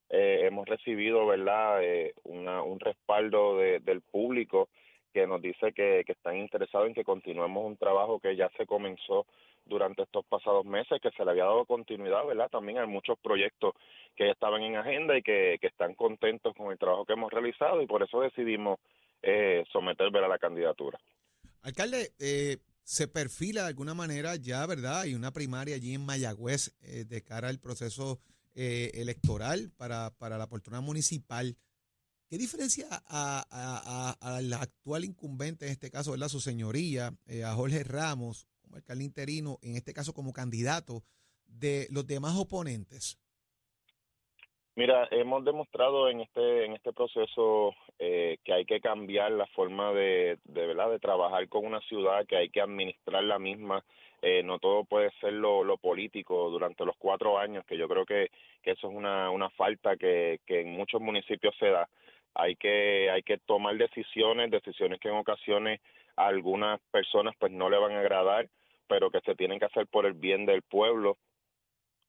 eh, 0.10 0.42
hemos 0.44 0.68
recibido, 0.68 1.26
¿verdad?, 1.26 1.82
eh, 1.84 2.14
una, 2.24 2.62
un 2.62 2.80
respaldo 2.80 3.58
de- 3.58 3.80
del 3.80 4.02
público 4.02 4.68
que 5.14 5.26
nos 5.26 5.42
dice 5.42 5.74
que, 5.74 6.04
que 6.06 6.12
están 6.12 6.38
interesados 6.38 6.88
en 6.88 6.94
que 6.94 7.04
continuemos 7.04 7.66
un 7.66 7.78
trabajo 7.78 8.20
que 8.20 8.36
ya 8.36 8.50
se 8.58 8.66
comenzó 8.66 9.26
durante 9.66 10.04
estos 10.04 10.26
pasados 10.26 10.66
meses, 10.66 11.02
que 11.02 11.12
se 11.12 11.26
le 11.26 11.32
había 11.32 11.44
dado 11.46 11.66
continuidad, 11.66 12.26
¿verdad? 12.26 12.50
También 12.50 12.78
hay 12.78 12.88
muchos 12.88 13.18
proyectos 13.20 13.74
que 14.16 14.26
ya 14.26 14.32
estaban 14.32 14.62
en 14.62 14.76
agenda 14.78 15.18
y 15.18 15.22
que, 15.22 15.58
que 15.60 15.68
están 15.68 15.94
contentos 15.96 16.54
con 16.56 16.72
el 16.72 16.78
trabajo 16.78 17.06
que 17.06 17.14
hemos 17.14 17.32
realizado 17.32 17.82
y 17.82 17.88
por 17.88 18.04
eso 18.04 18.22
decidimos 18.22 18.80
eh, 19.22 19.64
someter, 19.72 20.12
¿verdad?, 20.12 20.30
la 20.30 20.38
candidatura. 20.38 21.00
Alcalde, 21.64 22.12
eh, 22.20 22.58
se 22.90 23.10
perfila 23.10 23.64
de 23.64 23.68
alguna 23.68 23.94
manera 23.94 24.38
ya, 24.38 24.66
¿verdad? 24.66 25.02
Hay 25.02 25.14
una 25.14 25.34
primaria 25.34 25.76
allí 25.76 25.94
en 25.94 26.06
Mayagüez 26.06 26.72
eh, 26.80 27.04
de 27.04 27.22
cara 27.22 27.50
al 27.50 27.60
proceso 27.60 28.22
eh, 28.56 28.92
electoral 28.94 29.72
para, 29.76 30.12
para 30.18 30.38
la 30.38 30.46
oportunidad 30.46 30.82
municipal. 30.82 31.58
¿Qué 32.30 32.38
diferencia 32.38 32.88
a, 32.90 33.46
a- 33.50 34.16
a- 34.22 34.36
al 34.38 34.54
actual 34.54 35.04
incumbente, 35.04 35.66
en 35.66 35.74
este 35.74 35.92
caso, 35.92 36.12
¿verdad? 36.12 36.30
su 36.30 36.40
señoría, 36.40 37.14
eh, 37.26 37.44
a 37.44 37.54
Jorge 37.56 37.84
Ramos, 37.84 38.48
como 38.62 38.78
alcalde 38.78 39.04
interino, 39.04 39.60
en 39.62 39.76
este 39.76 39.94
caso 39.94 40.14
como 40.14 40.32
candidato, 40.32 41.04
de 41.46 41.90
los 41.92 42.08
demás 42.08 42.38
oponentes? 42.38 43.18
Mira, 44.78 45.08
hemos 45.10 45.44
demostrado 45.44 46.08
en 46.08 46.22
este 46.22 46.66
en 46.66 46.74
este 46.74 46.94
proceso 46.94 47.74
eh, 47.98 48.38
que 48.44 48.54
hay 48.54 48.64
que 48.64 48.80
cambiar 48.80 49.32
la 49.32 49.48
forma 49.48 49.92
de, 49.92 50.38
de 50.44 50.68
verdad 50.68 50.92
de 50.92 51.00
trabajar 51.00 51.50
con 51.50 51.66
una 51.66 51.82
ciudad, 51.82 52.28
que 52.28 52.38
hay 52.38 52.50
que 52.50 52.62
administrar 52.62 53.24
la 53.24 53.40
misma. 53.40 53.84
Eh, 54.22 54.44
no 54.44 54.60
todo 54.60 54.84
puede 54.84 55.10
ser 55.20 55.34
lo, 55.34 55.64
lo 55.64 55.78
político 55.78 56.52
durante 56.52 56.86
los 56.86 56.96
cuatro 56.98 57.40
años, 57.40 57.66
que 57.66 57.76
yo 57.76 57.88
creo 57.88 58.06
que, 58.06 58.30
que 58.62 58.72
eso 58.72 58.88
es 58.88 58.94
una, 58.94 59.32
una 59.32 59.50
falta 59.50 59.98
que, 59.98 60.42
que 60.46 60.62
en 60.62 60.74
muchos 60.74 61.02
municipios 61.02 61.56
se 61.58 61.72
da. 61.72 61.90
Hay 62.36 62.56
que 62.56 63.10
hay 63.10 63.24
que 63.24 63.40
tomar 63.40 63.76
decisiones, 63.78 64.52
decisiones 64.52 65.00
que 65.00 65.10
en 65.10 65.16
ocasiones 65.16 65.82
a 66.18 66.28
algunas 66.28 66.80
personas 66.92 67.34
pues 67.40 67.52
no 67.52 67.68
le 67.72 67.80
van 67.80 67.94
a 67.94 68.02
agradar, 68.02 68.48
pero 68.88 69.10
que 69.10 69.22
se 69.22 69.34
tienen 69.34 69.58
que 69.58 69.66
hacer 69.66 69.88
por 69.88 70.06
el 70.06 70.14
bien 70.14 70.46
del 70.46 70.62
pueblo 70.62 71.18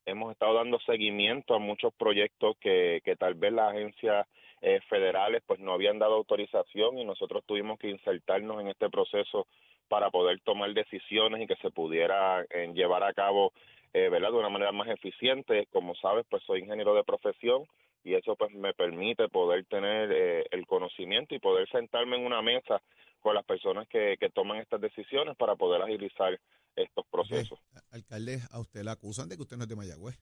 hemos 0.05 0.31
estado 0.31 0.55
dando 0.55 0.79
seguimiento 0.79 1.53
a 1.55 1.59
muchos 1.59 1.93
proyectos 1.93 2.57
que, 2.59 3.01
que 3.03 3.15
tal 3.15 3.35
vez 3.35 3.53
las 3.53 3.71
agencias 3.71 4.27
eh, 4.61 4.79
federales 4.89 5.41
pues 5.45 5.59
no 5.59 5.73
habían 5.73 5.99
dado 5.99 6.15
autorización 6.15 6.97
y 6.97 7.05
nosotros 7.05 7.43
tuvimos 7.45 7.79
que 7.79 7.89
insertarnos 7.89 8.59
en 8.61 8.67
este 8.67 8.89
proceso 8.89 9.47
para 9.87 10.09
poder 10.09 10.39
tomar 10.41 10.73
decisiones 10.73 11.41
y 11.41 11.47
que 11.47 11.55
se 11.57 11.71
pudiera 11.71 12.45
eh, 12.49 12.71
llevar 12.73 13.03
a 13.03 13.13
cabo 13.13 13.53
eh, 13.93 14.09
¿verdad? 14.09 14.31
de 14.31 14.37
una 14.37 14.49
manera 14.49 14.71
más 14.71 14.87
eficiente. 14.87 15.67
Como 15.71 15.95
sabes, 15.95 16.25
pues 16.29 16.43
soy 16.43 16.59
ingeniero 16.59 16.93
de 16.93 17.03
profesión 17.03 17.63
y 18.03 18.13
eso 18.13 18.35
pues 18.35 18.51
me 18.53 18.73
permite 18.73 19.27
poder 19.27 19.65
tener 19.65 20.11
eh, 20.11 20.45
el 20.51 20.65
conocimiento 20.65 21.35
y 21.35 21.39
poder 21.39 21.67
sentarme 21.69 22.17
en 22.17 22.25
una 22.25 22.41
mesa 22.41 22.81
con 23.19 23.35
las 23.35 23.45
personas 23.45 23.87
que, 23.87 24.17
que 24.19 24.29
toman 24.29 24.57
estas 24.57 24.81
decisiones 24.81 25.35
para 25.37 25.55
poder 25.55 25.81
agilizar 25.81 26.39
estos 26.75 27.05
procesos. 27.07 27.59
Eh, 27.75 27.79
alcalde, 27.91 28.39
a 28.51 28.59
usted 28.59 28.83
la 28.83 28.93
acusan 28.93 29.29
de 29.29 29.35
que 29.35 29.43
usted 29.43 29.57
no 29.57 29.63
es 29.63 29.69
de 29.69 29.75
Mayagüez. 29.75 30.19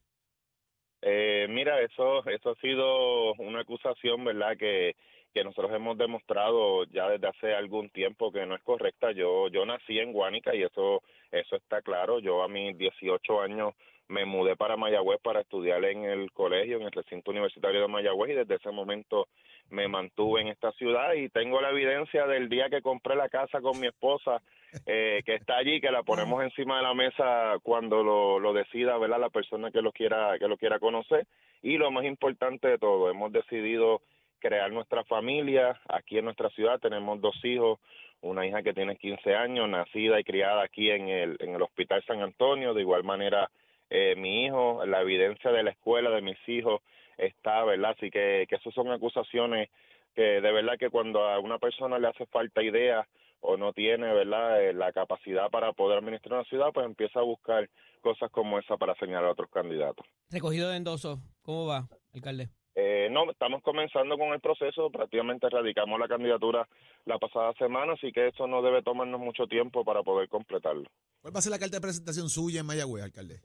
Eh, 1.01 1.47
mira, 1.49 1.79
eso, 1.81 2.25
eso 2.27 2.51
ha 2.51 2.55
sido 2.55 3.33
una 3.35 3.61
acusación, 3.61 4.25
¿verdad? 4.25 4.57
Que, 4.57 4.95
que 5.33 5.43
nosotros 5.43 5.71
hemos 5.73 5.97
demostrado 5.97 6.85
ya 6.85 7.09
desde 7.09 7.27
hace 7.27 7.53
algún 7.53 7.89
tiempo 7.89 8.31
que 8.31 8.45
no 8.45 8.55
es 8.55 8.63
correcta. 8.63 9.11
Yo, 9.11 9.47
yo 9.49 9.65
nací 9.65 9.99
en 9.99 10.11
Guánica 10.11 10.55
y 10.55 10.63
eso, 10.63 11.03
eso 11.31 11.55
está 11.55 11.81
claro. 11.81 12.19
Yo 12.19 12.43
a 12.43 12.47
mis 12.47 12.75
18 12.77 13.41
años 13.41 13.75
me 14.07 14.25
mudé 14.25 14.55
para 14.55 14.77
Mayagüez 14.77 15.19
para 15.21 15.41
estudiar 15.41 15.83
en 15.85 16.05
el 16.05 16.31
colegio, 16.31 16.77
en 16.77 16.83
el 16.83 16.91
recinto 16.91 17.31
universitario 17.31 17.81
de 17.81 17.87
Mayagüez 17.87 18.31
y 18.31 18.35
desde 18.35 18.55
ese 18.55 18.71
momento 18.71 19.27
me 19.69 19.87
mantuve 19.87 20.41
en 20.41 20.47
esta 20.47 20.71
ciudad 20.73 21.13
y 21.13 21.29
tengo 21.29 21.61
la 21.61 21.71
evidencia 21.71 22.25
del 22.27 22.49
día 22.49 22.69
que 22.69 22.81
compré 22.81 23.15
la 23.15 23.29
casa 23.29 23.61
con 23.61 23.79
mi 23.79 23.87
esposa 23.87 24.41
eh, 24.85 25.21
que 25.25 25.35
está 25.35 25.57
allí, 25.57 25.79
que 25.79 25.91
la 25.91 26.03
ponemos 26.03 26.43
encima 26.43 26.77
de 26.77 26.83
la 26.83 26.93
mesa 26.93 27.55
cuando 27.63 28.03
lo, 28.03 28.39
lo 28.39 28.53
decida, 28.53 28.97
¿verdad? 28.97 29.19
La 29.19 29.29
persona 29.29 29.71
que 29.71 29.81
lo 29.81 29.91
quiera 29.91 30.37
que 30.37 30.47
lo 30.47 30.57
quiera 30.57 30.79
conocer. 30.79 31.25
Y 31.61 31.77
lo 31.77 31.89
más 31.91 32.05
importante 32.05 32.67
de 32.67 32.77
todo, 32.77 33.09
hemos 33.09 33.31
decidido 33.31 34.01
crear 34.39 34.71
nuestra 34.71 35.03
familia 35.05 35.79
aquí 35.89 36.17
en 36.17 36.25
nuestra 36.25 36.49
ciudad, 36.51 36.79
tenemos 36.79 37.19
dos 37.21 37.35
hijos, 37.43 37.79
una 38.21 38.45
hija 38.45 38.61
que 38.61 38.73
tiene 38.73 38.97
15 38.97 39.35
años, 39.35 39.67
nacida 39.69 40.19
y 40.19 40.23
criada 40.23 40.63
aquí 40.63 40.91
en 40.91 41.07
el 41.07 41.37
en 41.39 41.55
el 41.55 41.61
Hospital 41.61 42.03
San 42.05 42.21
Antonio, 42.21 42.73
de 42.73 42.81
igual 42.81 43.03
manera 43.03 43.49
eh, 43.89 44.15
mi 44.17 44.45
hijo, 44.45 44.85
la 44.85 45.01
evidencia 45.01 45.51
de 45.51 45.63
la 45.63 45.71
escuela 45.71 46.09
de 46.09 46.21
mis 46.21 46.37
hijos 46.47 46.81
está, 47.17 47.63
¿verdad? 47.63 47.95
Así 47.97 48.09
que, 48.09 48.45
que 48.49 48.55
esas 48.55 48.73
son 48.73 48.91
acusaciones 48.91 49.69
que 50.15 50.41
de 50.41 50.51
verdad 50.51 50.77
que 50.79 50.89
cuando 50.89 51.23
a 51.23 51.39
una 51.39 51.59
persona 51.59 51.99
le 51.99 52.07
hace 52.07 52.25
falta 52.27 52.63
idea 52.63 53.07
o 53.39 53.55
no 53.55 53.71
tiene, 53.73 54.11
¿verdad?, 54.13 54.63
eh, 54.63 54.73
la 54.73 54.91
capacidad 54.91 55.49
para 55.49 55.73
poder 55.73 55.99
administrar 55.99 56.39
una 56.39 56.49
ciudad, 56.49 56.71
pues 56.73 56.85
empieza 56.85 57.19
a 57.19 57.23
buscar 57.23 57.69
cosas 58.01 58.31
como 58.31 58.57
esa 58.57 58.77
para 58.77 58.95
señalar 58.95 59.25
a 59.25 59.31
otros 59.31 59.49
candidatos. 59.51 60.05
Recogido 60.31 60.69
de 60.69 60.77
endoso, 60.77 61.21
¿cómo 61.43 61.67
va, 61.67 61.87
alcalde? 62.13 62.49
Eh, 62.79 63.09
no, 63.11 63.29
estamos 63.31 63.63
comenzando 63.63 64.17
con 64.17 64.33
el 64.33 64.39
proceso, 64.39 64.89
prácticamente 64.91 65.49
radicamos 65.49 65.99
la 65.99 66.07
candidatura 66.07 66.67
la 67.05 67.17
pasada 67.17 67.53
semana, 67.53 67.93
así 67.93 68.11
que 68.11 68.27
eso 68.27 68.45
no 68.45 68.61
debe 68.61 68.83
tomarnos 68.83 69.19
mucho 69.19 69.47
tiempo 69.47 69.83
para 69.83 70.03
poder 70.03 70.29
completarlo. 70.29 70.87
¿Cuál 71.21 71.35
va 71.35 71.39
a 71.39 71.41
ser 71.41 71.51
la 71.51 71.59
carta 71.59 71.77
de 71.77 71.81
presentación 71.81 72.29
suya 72.29 72.59
en 72.59 72.67
Mayagüez, 72.67 73.03
alcalde? 73.03 73.41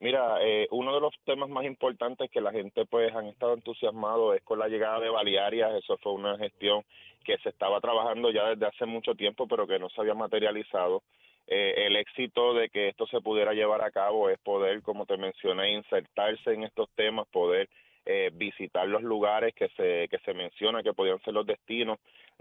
Mira, 0.00 0.38
eh, 0.40 0.66
uno 0.70 0.94
de 0.94 1.00
los 1.00 1.12
temas 1.26 1.50
más 1.50 1.64
importantes 1.66 2.30
que 2.30 2.40
la 2.40 2.52
gente 2.52 2.86
pues 2.86 3.14
han 3.14 3.26
estado 3.26 3.52
entusiasmados 3.52 4.34
es 4.34 4.42
con 4.42 4.58
la 4.58 4.66
llegada 4.66 4.98
de 4.98 5.10
Balearias. 5.10 5.74
Eso 5.74 5.98
fue 5.98 6.12
una 6.12 6.38
gestión 6.38 6.82
que 7.22 7.36
se 7.38 7.50
estaba 7.50 7.80
trabajando 7.80 8.30
ya 8.30 8.48
desde 8.48 8.66
hace 8.66 8.86
mucho 8.86 9.14
tiempo, 9.14 9.46
pero 9.46 9.66
que 9.66 9.78
no 9.78 9.90
se 9.90 10.00
había 10.00 10.14
materializado. 10.14 11.02
Eh, 11.46 11.86
el 11.86 11.96
éxito 11.96 12.54
de 12.54 12.70
que 12.70 12.88
esto 12.88 13.06
se 13.08 13.20
pudiera 13.20 13.52
llevar 13.52 13.82
a 13.82 13.90
cabo 13.90 14.30
es 14.30 14.38
poder, 14.38 14.80
como 14.82 15.04
te 15.04 15.18
mencioné, 15.18 15.72
insertarse 15.72 16.54
en 16.54 16.64
estos 16.64 16.88
temas, 16.94 17.26
poder 17.28 17.68
eh, 18.06 18.30
visitar 18.32 18.86
los 18.88 19.02
lugares 19.02 19.54
que 19.54 19.68
se 19.76 20.08
que 20.08 20.18
se 20.24 20.34
menciona 20.34 20.82
que 20.82 20.92
podían 20.92 21.20
ser 21.22 21.34
los 21.34 21.46
destinos, 21.46 21.98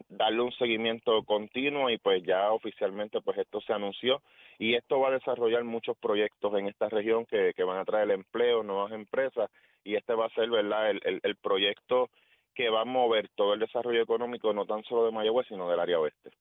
darle 0.08 0.42
un 0.42 0.52
seguimiento 0.54 1.24
continuo 1.24 1.90
y 1.90 1.98
pues 1.98 2.24
ya 2.24 2.52
oficialmente 2.52 3.22
pues 3.22 3.38
esto 3.38 3.60
se 3.62 3.74
anunció 3.74 4.22
y 4.58 4.76
esto 4.76 5.00
va 5.00 5.10
a 5.10 5.20
desarrollar 5.20 5.64
muchos 5.64 5.98
proyectos 5.98 6.58
en 6.58 6.68
esta 6.68 6.90
región 6.90 7.26
que, 7.26 7.54
que 7.56 7.64
van 7.64 7.80
a 7.80 7.86
traer 7.86 8.12
empleo, 8.12 8.64
nuevas 8.64 8.92
empresas 8.94 9.50
y 9.84 9.96
este 9.96 10.14
va 10.14 10.28
a 10.28 10.34
ser 10.34 10.50
verdad 10.50 10.90
el, 10.92 11.02
el, 11.04 11.20
el 11.24 11.36
proyecto 11.36 12.10
que 12.56 12.70
va 12.70 12.82
a 12.82 12.86
mover 12.86 13.30
todo 13.36 13.54
el 13.54 13.60
desarrollo 13.60 14.02
económico 14.02 14.54
no 14.54 14.66
tan 14.66 14.84
solo 14.84 15.06
de 15.06 15.12
Mayagüez 15.12 15.48
sino 15.48 15.70
del 15.70 15.80
área 15.80 16.00
oeste. 16.00 16.32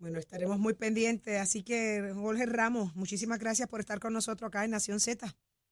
Bueno, 0.00 0.18
estaremos 0.18 0.58
muy 0.58 0.72
pendientes. 0.72 1.38
Así 1.38 1.62
que, 1.62 2.12
Jorge 2.14 2.46
Ramos, 2.46 2.96
muchísimas 2.96 3.38
gracias 3.38 3.68
por 3.68 3.80
estar 3.80 4.00
con 4.00 4.14
nosotros 4.14 4.48
acá 4.48 4.64
en 4.64 4.70
Nación 4.70 4.98
Z. 4.98 5.26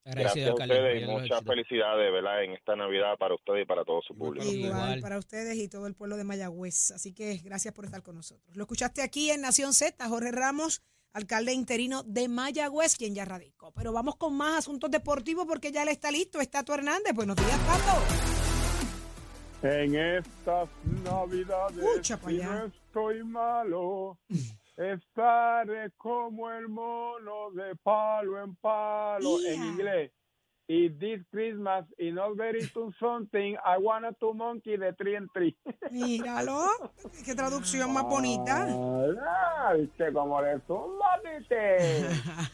Agradecido, 0.08 0.56
Gracias 0.56 0.70
a 0.70 0.74
ustedes 0.80 1.02
y 1.02 1.06
muchas 1.06 1.44
felicidades 1.44 2.12
¿verdad? 2.12 2.42
en 2.44 2.52
esta 2.52 2.74
Navidad 2.76 3.18
para 3.18 3.34
ustedes 3.34 3.62
y 3.62 3.66
para 3.66 3.84
todo 3.84 4.00
su 4.00 4.16
público. 4.16 4.46
Igual, 4.46 4.70
Igual. 4.70 5.00
para 5.02 5.18
ustedes 5.18 5.56
y 5.58 5.68
todo 5.68 5.86
el 5.86 5.94
pueblo 5.94 6.16
de 6.16 6.24
Mayagüez. 6.24 6.92
Así 6.92 7.12
que 7.12 7.36
gracias 7.44 7.74
por 7.74 7.84
estar 7.84 8.02
con 8.02 8.14
nosotros. 8.16 8.56
Lo 8.56 8.62
escuchaste 8.62 9.02
aquí 9.02 9.30
en 9.30 9.42
Nación 9.42 9.74
Z, 9.74 10.08
Jorge 10.08 10.32
Ramos, 10.32 10.80
alcalde 11.12 11.52
interino 11.52 12.04
de 12.04 12.26
Mayagüez, 12.28 12.96
quien 12.96 13.14
ya 13.14 13.26
radicó. 13.26 13.70
Pero 13.72 13.92
vamos 13.92 14.16
con 14.16 14.34
más 14.34 14.60
asuntos 14.60 14.90
deportivos 14.90 15.44
porque 15.46 15.72
ya 15.72 15.82
él 15.82 15.88
está 15.88 16.10
listo. 16.10 16.40
Está 16.40 16.60
Tato 16.60 16.72
Hernández. 16.72 17.12
Buenos 17.14 17.36
días, 17.36 17.58
Tato. 17.66 18.02
En 19.60 19.94
estas 19.94 20.68
navidades, 21.04 21.84
si 22.06 22.12
allá. 22.12 22.46
no 22.60 22.66
estoy 22.66 23.24
malo, 23.24 24.18
estaré 24.78 25.90
como 25.96 26.50
el 26.50 26.68
mono 26.68 27.50
de 27.50 27.74
palo 27.82 28.42
en 28.42 28.54
palo. 28.56 29.38
En 29.46 29.64
inglés. 29.64 30.12
Y 30.70 30.90
this 30.90 31.22
Christmas, 31.30 31.86
in 31.98 32.16
not 32.16 32.36
very 32.36 32.68
to 32.74 32.92
something, 33.00 33.56
I 33.64 33.78
wanna 33.78 34.12
to 34.20 34.34
monkey 34.34 34.76
de 34.76 34.92
tree 34.92 35.16
and 35.16 35.28
tree. 35.32 35.56
Míralo. 35.90 36.68
Qué 37.24 37.34
traducción 37.34 37.92
más 37.92 38.04
bonita. 38.04 38.66
Ah, 38.68 39.72
viste 39.74 40.12
cómo 40.12 40.42
le 40.42 40.60
zumba, 40.66 41.20
viste. 41.24 42.06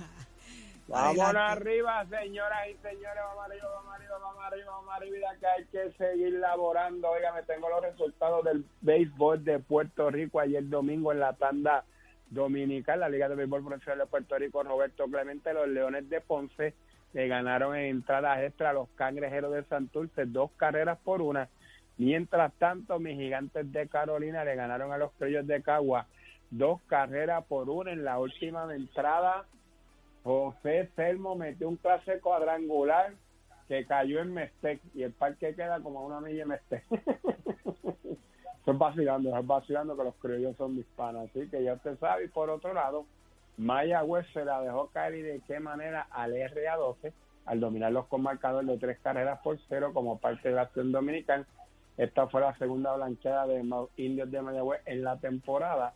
Vámonos 0.87 1.35
arriba, 1.35 2.07
señoras 2.09 2.69
y 2.69 2.75
señores. 2.87 3.23
Vamos 3.27 3.47
arriba, 3.47 3.69
vamos 3.75 3.95
arriba, 3.95 4.19
vamos 4.19 4.45
arriba, 4.45 4.71
vamos 4.71 4.95
arriba, 4.95 5.29
que 5.41 5.47
hay 5.47 5.65
que 5.67 5.93
seguir 5.99 6.35
laborando. 6.35 7.11
Oiga, 7.11 7.33
me 7.33 7.43
tengo 7.43 7.69
los 7.69 7.83
resultados 7.83 8.45
del 8.45 8.65
béisbol 8.83 9.45
de 9.45 9.59
Puerto 9.59 10.09
Rico 10.11 10.39
ayer 10.39 10.69
domingo 10.69 11.11
en 11.11 11.19
la 11.19 11.33
tanda 11.33 11.85
dominical. 12.31 13.01
La 13.01 13.09
Liga 13.09 13.29
de 13.29 13.35
Béisbol 13.35 13.65
Profesional 13.65 13.99
de 13.99 14.07
Puerto 14.07 14.37
Rico, 14.37 14.63
Roberto 14.63 15.05
Clemente, 15.07 15.53
los 15.53 15.69
Leones 15.69 16.09
de 16.09 16.21
Ponce 16.21 16.75
le 17.13 17.29
ganaron 17.29 17.77
en 17.77 17.87
entradas 17.87 18.43
extra 18.43 18.71
a 18.71 18.73
los 18.73 18.89
Cangrejeros 18.91 19.53
de 19.53 19.65
Santurce, 19.65 20.27
dos 20.27 20.51
carreras 20.57 20.99
por 21.05 21.23
una. 21.23 21.49
Mientras 21.97 22.53
tanto, 22.55 22.99
mis 22.99 23.17
gigantes 23.17 23.71
de 23.71 23.89
Carolina 23.89 24.45
le 24.45 24.57
ganaron 24.57 24.93
a 24.93 24.99
los 24.99 25.13
Criollos 25.13 25.47
de 25.47 25.63
Cagua 25.63 26.07
dos 26.51 26.81
carreras 26.87 27.45
por 27.47 27.69
una 27.69 27.93
en 27.93 28.05
la 28.05 28.19
última 28.19 28.73
entrada. 28.75 29.45
José 30.23 30.91
Selmo 30.97 31.35
metió 31.35 31.69
un 31.69 31.77
clase 31.77 32.21
cuadrangular 32.21 33.15
que 33.69 33.85
cayó 33.87 34.21
en 34.21 34.33
Mestec 34.33 34.81
y 34.95 35.03
el 35.03 35.13
parque 35.13 35.55
queda 35.55 35.81
como 35.81 36.05
una 36.05 36.21
milla 36.21 36.43
en 36.43 36.49
Mestec. 36.49 36.85
Eso 38.65 38.73
es 38.73 38.79
vacilando, 38.79 39.29
eso 39.29 39.39
es 39.39 39.47
vacilando 39.47 39.95
que 39.95 40.05
los 40.05 40.15
criollos 40.15 40.57
son 40.57 40.75
mis 40.75 40.87
panas, 40.97 41.29
así 41.29 41.49
que 41.51 41.63
ya 41.63 41.75
usted 41.75 41.99
sabe. 41.99 42.25
Y 42.25 42.29
por 42.29 42.49
otro 42.49 42.73
lado, 42.73 43.05
Mayagüez 43.59 44.27
se 44.33 44.43
la 44.43 44.63
dejó 44.63 44.89
caer 44.89 45.17
y 45.17 45.21
de 45.23 45.43
qué 45.47 45.61
manera 45.61 46.07
al 46.11 46.33
RA12 46.33 47.13
al 47.45 47.61
dominarlos 47.61 48.07
con 48.07 48.23
marcador 48.23 48.65
de 48.65 48.79
tres 48.79 48.99
carreras 49.03 49.39
por 49.43 49.59
cero 49.69 49.91
como 49.93 50.19
parte 50.19 50.49
de 50.49 50.55
la 50.55 50.63
acción 50.63 50.93
dominicana. 50.93 51.47
Esta 51.99 52.27
fue 52.29 52.41
la 52.41 52.57
segunda 52.57 52.95
blanqueada 52.97 53.47
de 53.47 53.63
Indios 53.99 54.31
de 54.31 54.41
Mayagüez 54.41 54.81
en 54.87 55.05
la 55.05 55.19
temporada 55.19 55.93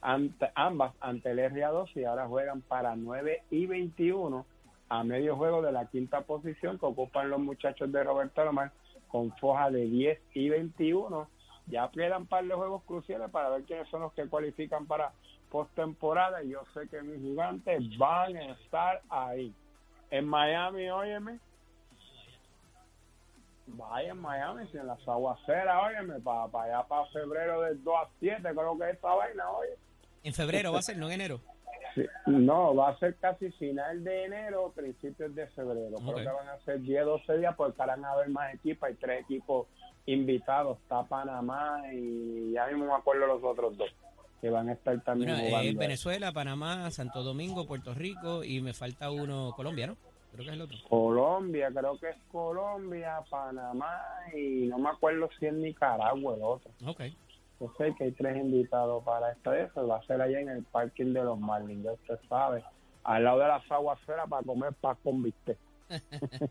ante, 0.00 0.50
ambas 0.54 0.94
ante 1.00 1.30
el 1.30 1.40
RA2 1.40 1.90
y 1.94 2.04
ahora 2.04 2.26
juegan 2.26 2.62
para 2.62 2.96
9 2.96 3.42
y 3.50 3.66
21 3.66 4.46
a 4.88 5.04
medio 5.04 5.36
juego 5.36 5.60
de 5.60 5.72
la 5.72 5.86
quinta 5.86 6.22
posición 6.22 6.78
que 6.78 6.86
ocupan 6.86 7.28
los 7.28 7.40
muchachos 7.40 7.92
de 7.92 8.02
Roberto 8.02 8.42
Lomar 8.44 8.72
con 9.08 9.30
foja 9.36 9.70
de 9.70 9.84
10 9.84 10.18
y 10.34 10.48
21. 10.48 11.28
Ya 11.70 11.90
quedan 11.90 12.22
un 12.22 12.26
par 12.26 12.44
de 12.44 12.54
juegos 12.54 12.82
cruciales 12.84 13.30
para 13.30 13.50
ver 13.50 13.64
quiénes 13.64 13.88
son 13.88 14.02
los 14.02 14.12
que 14.12 14.26
cualifican 14.26 14.86
para 14.86 15.12
postemporada 15.50 16.42
y 16.42 16.50
yo 16.50 16.62
sé 16.74 16.88
que 16.88 17.02
mis 17.02 17.20
gigantes 17.20 17.96
van 17.98 18.36
a 18.36 18.52
estar 18.52 19.02
ahí. 19.08 19.54
En 20.10 20.26
Miami, 20.26 20.88
óyeme, 20.88 21.38
vaya 23.66 24.12
en 24.12 24.18
Miami, 24.18 24.66
si 24.68 24.78
en 24.78 24.86
las 24.86 25.06
aguaceras, 25.06 25.82
óyeme, 25.84 26.20
para, 26.20 26.48
para 26.48 26.64
allá 26.78 26.88
para 26.88 27.06
febrero 27.06 27.62
del 27.62 27.82
2 27.82 27.94
a 27.96 28.08
7, 28.20 28.42
creo 28.42 28.78
que 28.78 28.84
es 28.84 28.94
esta 28.94 29.14
vaina, 29.14 29.50
oye. 29.50 29.76
En 30.24 30.34
febrero 30.34 30.72
va 30.72 30.78
a 30.78 30.82
ser, 30.82 30.96
no 30.96 31.06
en 31.06 31.12
enero. 31.12 31.40
Sí, 31.94 32.04
no, 32.26 32.74
va 32.74 32.90
a 32.90 32.98
ser 32.98 33.16
casi 33.16 33.50
final 33.52 34.04
de 34.04 34.24
enero, 34.24 34.72
principios 34.74 35.34
de 35.34 35.46
febrero. 35.48 35.96
Creo 35.96 36.16
que 36.16 36.24
van 36.24 36.48
a 36.48 36.58
ser 36.64 36.80
10, 36.80 37.04
12 37.04 37.38
días 37.38 37.54
porque 37.56 37.76
van 37.78 38.04
a 38.04 38.12
haber 38.12 38.28
más 38.28 38.54
equipos. 38.54 38.88
Hay 38.88 38.94
tres 38.94 39.22
equipos 39.22 39.66
invitados. 40.12 40.78
Está 40.78 41.02
Panamá 41.04 41.82
y 41.92 42.52
ya 42.52 42.66
mismo 42.66 42.86
me 42.86 42.94
acuerdo 42.94 43.26
los 43.26 43.42
otros 43.44 43.76
dos 43.76 43.90
que 44.40 44.50
van 44.50 44.68
a 44.68 44.72
estar 44.72 45.00
también 45.02 45.32
Bueno, 45.32 45.48
jugando. 45.48 45.80
Venezuela, 45.80 46.32
Panamá, 46.32 46.90
Santo 46.90 47.22
Domingo, 47.22 47.66
Puerto 47.66 47.94
Rico 47.94 48.44
y 48.44 48.60
me 48.60 48.72
falta 48.72 49.10
uno, 49.10 49.52
Colombia, 49.56 49.88
¿no? 49.88 49.96
Creo 50.32 50.44
que 50.44 50.50
es 50.50 50.56
el 50.56 50.62
otro. 50.62 50.78
Colombia, 50.88 51.70
creo 51.74 51.98
que 51.98 52.10
es 52.10 52.16
Colombia, 52.30 53.20
Panamá 53.28 54.00
y 54.34 54.66
no 54.66 54.78
me 54.78 54.90
acuerdo 54.90 55.28
si 55.38 55.46
es 55.46 55.54
Nicaragua 55.54 56.36
el 56.36 56.42
otro. 56.42 56.70
Ok. 56.86 57.02
Yo 57.60 57.72
sé 57.76 57.92
que 57.96 58.04
hay 58.04 58.12
tres 58.12 58.36
invitados 58.36 59.02
para 59.02 59.32
esto 59.32 59.52
eso. 59.52 59.86
Va 59.86 59.96
a 59.96 60.06
ser 60.06 60.22
allá 60.22 60.40
en 60.40 60.48
el 60.48 60.62
parking 60.64 61.12
de 61.12 61.24
los 61.24 61.38
Marlins, 61.40 61.82
ya 61.84 61.92
usted 61.92 62.18
sabe. 62.28 62.62
Al 63.02 63.24
lado 63.24 63.40
de 63.40 63.48
las 63.48 63.70
aguaceras 63.70 64.28
para 64.28 64.44
comer 64.44 64.72
paz 64.74 64.96
con 65.02 65.22
bistec. 65.22 65.58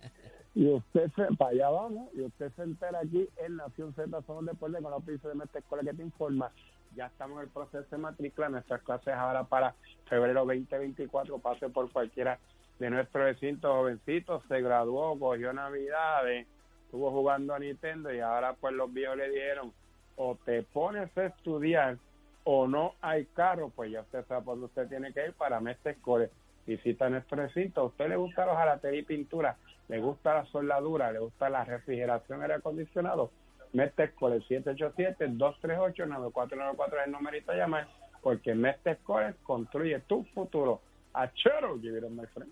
y 0.58 0.74
usted 0.74 1.12
se, 1.16 1.36
para 1.36 1.52
allá 1.52 1.70
vamos, 1.70 2.10
y 2.16 2.22
usted 2.22 2.52
se 2.56 2.64
entera 2.64 3.02
aquí 3.02 3.30
en 3.38 3.58
Nación 3.58 3.94
Z, 3.94 4.10
somos 4.24 4.44
deportes 4.44 4.82
con 4.82 4.90
los 4.90 5.04
pisos 5.04 5.32
de 5.32 5.36
Mestre 5.36 5.60
Escuela 5.60 5.84
que 5.84 5.96
te 5.96 6.02
informa. 6.02 6.52
Ya 6.96 7.06
estamos 7.06 7.38
en 7.38 7.44
el 7.44 7.50
proceso 7.52 7.86
de 7.92 7.98
matrícula, 8.00 8.50
nuestras 8.50 8.82
clases 8.82 9.14
ahora 9.14 9.44
para 9.44 9.76
febrero 10.10 10.46
2024, 10.46 11.38
pase 11.38 11.70
por 11.70 11.92
cualquiera 11.92 12.40
de 12.80 12.90
nuestros 12.90 13.24
recintos 13.24 13.72
jovencitos, 13.72 14.42
se 14.48 14.60
graduó, 14.60 15.20
cogió 15.20 15.54
navidades, 15.54 16.48
estuvo 16.86 17.12
jugando 17.12 17.54
a 17.54 17.60
Nintendo 17.60 18.12
y 18.12 18.20
ahora 18.20 18.54
pues 18.54 18.74
los 18.74 18.92
viejos 18.92 19.16
le 19.16 19.30
dijeron, 19.30 19.72
o 20.16 20.40
te 20.44 20.64
pones 20.64 21.16
a 21.20 21.26
estudiar 21.28 22.00
o 22.46 22.66
no 22.66 22.96
hay 23.02 23.26
carro, 23.26 23.70
pues 23.76 23.92
ya 23.92 24.02
usted 24.02 24.26
sabe 24.26 24.42
por 24.42 24.56
dónde 24.56 24.66
usted 24.66 24.88
tiene 24.88 25.14
que 25.14 25.24
ir 25.24 25.34
para 25.34 25.60
Mestre 25.60 25.92
Escoles. 25.92 26.32
Visita 26.66 27.10
nuestro 27.10 27.38
recinto. 27.38 27.82
¿A 27.82 27.86
usted 27.86 28.10
le 28.10 28.16
gusta 28.18 28.46
los 28.46 28.58
jalatería 28.58 29.00
y 29.00 29.04
pintura? 29.04 29.56
¿Le 29.88 30.00
gusta 30.00 30.34
la 30.34 30.46
soldadura? 30.48 31.12
¿Le 31.12 31.20
gusta 31.20 31.48
la 31.50 31.64
refrigeración, 31.64 32.42
aire 32.42 32.56
acondicionado? 32.56 33.32
Mestre 33.74 34.06
Escoles 34.06 34.44
787-238-9494 34.50 36.86
es 36.86 36.94
el 37.06 37.12
numerito 37.12 37.52
a 37.52 37.56
llamar 37.56 37.88
porque 38.22 38.54
Mestre 38.54 38.92
Escoles 38.94 39.36
construye 39.44 40.00
tu 40.02 40.24
futuro. 40.34 40.82
Achero, 41.14 41.80
give 41.80 41.98
it 41.98 42.04
up, 42.04 42.12
my 42.12 42.26
friend. 42.28 42.52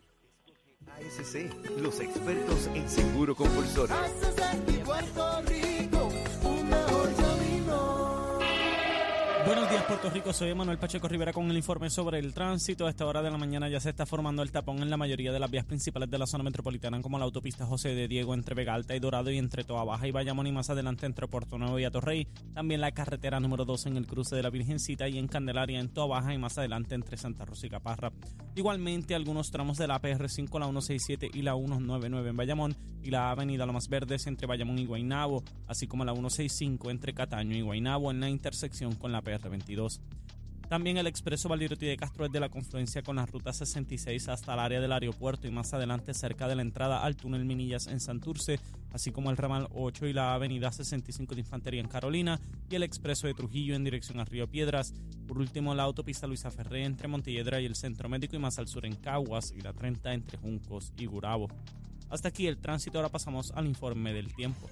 ASC, 0.97 1.51
los 1.81 1.99
expertos 1.99 2.67
en 2.67 2.87
seguro 2.87 3.35
compulsorio. 3.35 3.95
Buenos 9.45 9.69
días, 9.69 9.83
Puerto 9.83 10.09
Rico. 10.09 10.33
Soy 10.33 10.55
Manuel 10.55 10.79
Pacheco 10.79 11.07
Rivera 11.07 11.31
con 11.31 11.47
el 11.51 11.55
informe 11.55 11.91
sobre 11.91 12.17
el 12.17 12.33
tránsito. 12.33 12.87
A 12.87 12.89
esta 12.89 13.05
hora 13.05 13.21
de 13.21 13.29
la 13.29 13.37
mañana 13.37 13.69
ya 13.69 13.79
se 13.79 13.91
está 13.91 14.07
formando 14.07 14.41
el 14.41 14.51
tapón 14.51 14.79
en 14.79 14.89
la 14.89 14.97
mayoría 14.97 15.31
de 15.31 15.39
las 15.39 15.51
vías 15.51 15.65
principales 15.65 16.09
de 16.09 16.17
la 16.17 16.25
zona 16.25 16.43
metropolitana, 16.43 16.99
como 17.03 17.19
la 17.19 17.25
autopista 17.25 17.63
José 17.63 17.89
de 17.89 18.07
Diego 18.07 18.33
entre 18.33 18.55
Vega 18.55 18.73
Alta 18.73 18.95
y 18.95 18.99
Dorado 18.99 19.29
y 19.29 19.37
entre 19.37 19.63
Toa 19.63 19.83
Baja 19.83 20.07
y 20.07 20.11
Bayamón 20.11 20.47
y 20.47 20.51
más 20.51 20.71
adelante 20.71 21.05
entre 21.05 21.27
Puerto 21.27 21.59
Nuevo 21.59 21.77
y 21.77 21.83
Atorrey. 21.83 22.27
También 22.55 22.81
la 22.81 22.91
carretera 22.91 23.39
número 23.39 23.65
2 23.65 23.85
en 23.85 23.97
el 23.97 24.07
cruce 24.07 24.35
de 24.35 24.41
la 24.41 24.49
Virgencita 24.49 25.07
y 25.07 25.19
en 25.19 25.27
Candelaria 25.27 25.79
en 25.79 25.89
Toa 25.89 26.07
Baja 26.07 26.33
y 26.33 26.39
más 26.39 26.57
adelante 26.57 26.95
entre 26.95 27.15
Santa 27.15 27.45
Rosa 27.45 27.67
y 27.67 27.69
Caparra. 27.69 28.11
Igualmente 28.55 29.13
algunos 29.13 29.51
tramos 29.51 29.77
de 29.77 29.85
la 29.85 30.01
PR5, 30.01 30.59
la 30.59 30.65
167 30.65 31.29
y 31.31 31.43
la 31.43 31.53
199 31.53 32.31
en 32.31 32.37
Bayamón 32.37 32.75
y 33.03 33.11
la 33.11 33.29
avenida 33.29 33.67
Lomas 33.67 33.87
Verdes 33.87 34.25
entre 34.25 34.47
Bayamón 34.47 34.79
y 34.79 34.87
Guaynabo, 34.87 35.43
así 35.67 35.85
como 35.85 36.03
la 36.03 36.13
165 36.13 36.89
entre 36.89 37.13
Cataño 37.13 37.55
y 37.55 37.61
Guaynabo 37.61 38.09
en 38.09 38.19
la 38.19 38.29
intersección 38.29 38.95
con 38.95 39.11
la 39.11 39.21
PR22. 39.39 39.99
También 40.69 40.97
el 40.97 41.05
expreso 41.05 41.47
Valdirotti 41.47 41.85
de 41.85 41.95
Castro 41.95 42.25
es 42.25 42.31
de 42.31 42.39
la 42.39 42.49
confluencia 42.49 43.03
con 43.03 43.17
la 43.17 43.25
ruta 43.27 43.53
66 43.53 44.29
hasta 44.29 44.53
el 44.53 44.59
área 44.59 44.81
del 44.81 44.91
aeropuerto 44.91 45.47
y 45.47 45.51
más 45.51 45.73
adelante 45.75 46.13
cerca 46.15 46.47
de 46.47 46.55
la 46.55 46.63
entrada 46.63 47.03
al 47.03 47.15
túnel 47.15 47.45
Minillas 47.45 47.85
en 47.85 47.99
Santurce, 47.99 48.59
así 48.91 49.11
como 49.11 49.29
el 49.29 49.37
ramal 49.37 49.67
8 49.75 50.07
y 50.07 50.13
la 50.13 50.33
avenida 50.33 50.71
65 50.71 51.35
de 51.35 51.41
Infantería 51.41 51.81
en 51.81 51.87
Carolina 51.87 52.41
y 52.67 52.75
el 52.75 52.81
expreso 52.81 53.27
de 53.27 53.35
Trujillo 53.35 53.75
en 53.75 53.83
dirección 53.83 54.19
a 54.19 54.25
Río 54.25 54.49
Piedras. 54.49 54.95
Por 55.27 55.37
último, 55.37 55.75
la 55.75 55.83
autopista 55.83 56.25
Luisa 56.25 56.49
Ferré 56.49 56.83
entre 56.83 57.07
Montelledra 57.07 57.61
y 57.61 57.65
el 57.65 57.75
Centro 57.75 58.09
Médico 58.09 58.35
y 58.35 58.39
más 58.39 58.57
al 58.57 58.67
sur 58.67 58.87
en 58.87 58.95
Caguas 58.95 59.53
y 59.55 59.61
la 59.61 59.71
30 59.71 60.13
entre 60.13 60.39
Juncos 60.39 60.93
y 60.97 61.05
Gurabo. 61.05 61.47
Hasta 62.09 62.29
aquí 62.29 62.47
el 62.47 62.57
tránsito, 62.57 62.97
ahora 62.97 63.09
pasamos 63.09 63.51
al 63.51 63.67
informe 63.67 64.13
del 64.13 64.33
tiempo. 64.33 64.67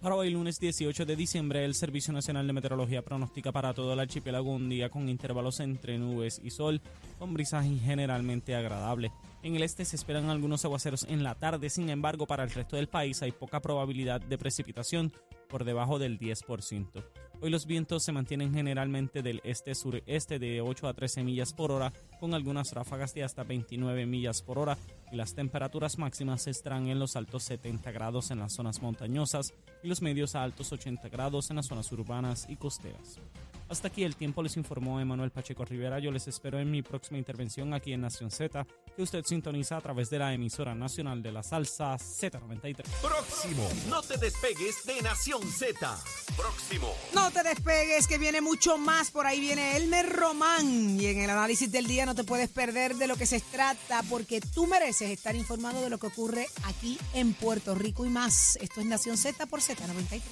Para 0.00 0.14
hoy, 0.14 0.30
lunes 0.30 0.60
18 0.60 1.06
de 1.06 1.16
diciembre, 1.16 1.64
el 1.64 1.74
Servicio 1.74 2.12
Nacional 2.12 2.46
de 2.46 2.52
Meteorología 2.52 3.02
pronostica 3.02 3.50
para 3.50 3.72
todo 3.72 3.94
el 3.94 4.00
archipiélago 4.00 4.50
un 4.50 4.68
día 4.68 4.90
con 4.90 5.08
intervalos 5.08 5.58
entre 5.60 5.98
nubes 5.98 6.40
y 6.44 6.50
sol, 6.50 6.82
con 7.18 7.32
brisaje 7.32 7.76
generalmente 7.82 8.54
agradable. 8.54 9.10
En 9.42 9.56
el 9.56 9.62
este 9.62 9.84
se 9.84 9.96
esperan 9.96 10.28
algunos 10.28 10.64
aguaceros 10.64 11.04
en 11.08 11.22
la 11.22 11.34
tarde, 11.34 11.70
sin 11.70 11.88
embargo, 11.88 12.26
para 12.26 12.44
el 12.44 12.50
resto 12.50 12.76
del 12.76 12.88
país 12.88 13.22
hay 13.22 13.32
poca 13.32 13.60
probabilidad 13.60 14.20
de 14.20 14.38
precipitación, 14.38 15.12
por 15.48 15.64
debajo 15.64 15.98
del 15.98 16.18
10%. 16.18 17.02
Hoy 17.42 17.50
los 17.50 17.66
vientos 17.66 18.02
se 18.02 18.12
mantienen 18.12 18.54
generalmente 18.54 19.22
del 19.22 19.42
este-sureste 19.44 20.38
de 20.38 20.62
8 20.62 20.88
a 20.88 20.94
13 20.94 21.22
millas 21.22 21.52
por 21.52 21.70
hora, 21.70 21.92
con 22.18 22.32
algunas 22.32 22.72
ráfagas 22.72 23.12
de 23.12 23.24
hasta 23.24 23.44
29 23.44 24.06
millas 24.06 24.40
por 24.40 24.58
hora, 24.58 24.78
y 25.12 25.16
las 25.16 25.34
temperaturas 25.34 25.98
máximas 25.98 26.46
estarán 26.46 26.86
en 26.88 26.98
los 26.98 27.14
altos 27.14 27.44
70 27.44 27.92
grados 27.92 28.30
en 28.30 28.38
las 28.38 28.54
zonas 28.54 28.80
montañosas 28.80 29.52
y 29.82 29.88
los 29.88 30.00
medios 30.00 30.34
a 30.34 30.42
altos 30.42 30.72
80 30.72 31.10
grados 31.10 31.50
en 31.50 31.56
las 31.56 31.66
zonas 31.66 31.92
urbanas 31.92 32.46
y 32.48 32.56
costeras. 32.56 33.20
Hasta 33.68 33.88
aquí 33.88 34.04
el 34.04 34.14
tiempo 34.14 34.42
les 34.42 34.56
informó 34.56 35.00
Emanuel 35.00 35.32
Pacheco 35.32 35.64
Rivera. 35.64 35.98
Yo 35.98 36.12
les 36.12 36.28
espero 36.28 36.60
en 36.60 36.70
mi 36.70 36.82
próxima 36.82 37.18
intervención 37.18 37.74
aquí 37.74 37.92
en 37.92 38.00
Nación 38.00 38.30
Z, 38.30 38.64
que 38.94 39.02
usted 39.02 39.24
sintoniza 39.24 39.76
a 39.76 39.80
través 39.80 40.08
de 40.08 40.20
la 40.20 40.32
emisora 40.32 40.74
nacional 40.74 41.22
de 41.22 41.32
la 41.32 41.42
salsa 41.42 41.96
Z93. 41.96 42.84
Próximo. 43.02 43.68
No 43.88 44.02
te 44.02 44.16
despegues 44.18 44.84
de 44.84 45.02
Nación 45.02 45.42
Z. 45.42 45.98
Próximo. 46.36 46.94
No 47.12 47.30
te 47.32 47.42
despegues, 47.42 48.06
que 48.06 48.18
viene 48.18 48.40
mucho 48.40 48.78
más. 48.78 49.10
Por 49.10 49.26
ahí 49.26 49.40
viene 49.40 49.76
Elmer 49.76 50.10
Román. 50.10 51.00
Y 51.00 51.06
en 51.06 51.20
el 51.22 51.30
análisis 51.30 51.70
del 51.72 51.88
día 51.88 52.06
no 52.06 52.14
te 52.14 52.22
puedes 52.22 52.48
perder 52.48 52.94
de 52.94 53.08
lo 53.08 53.16
que 53.16 53.26
se 53.26 53.40
trata, 53.40 54.04
porque 54.08 54.40
tú 54.40 54.66
mereces 54.66 55.10
estar 55.10 55.34
informado 55.34 55.82
de 55.82 55.90
lo 55.90 55.98
que 55.98 56.06
ocurre 56.06 56.46
aquí 56.64 56.98
en 57.14 57.34
Puerto 57.34 57.74
Rico 57.74 58.06
y 58.06 58.10
más. 58.10 58.56
Esto 58.60 58.80
es 58.80 58.86
Nación 58.86 59.16
Z 59.16 59.46
por 59.46 59.60
Z93. 59.60 60.22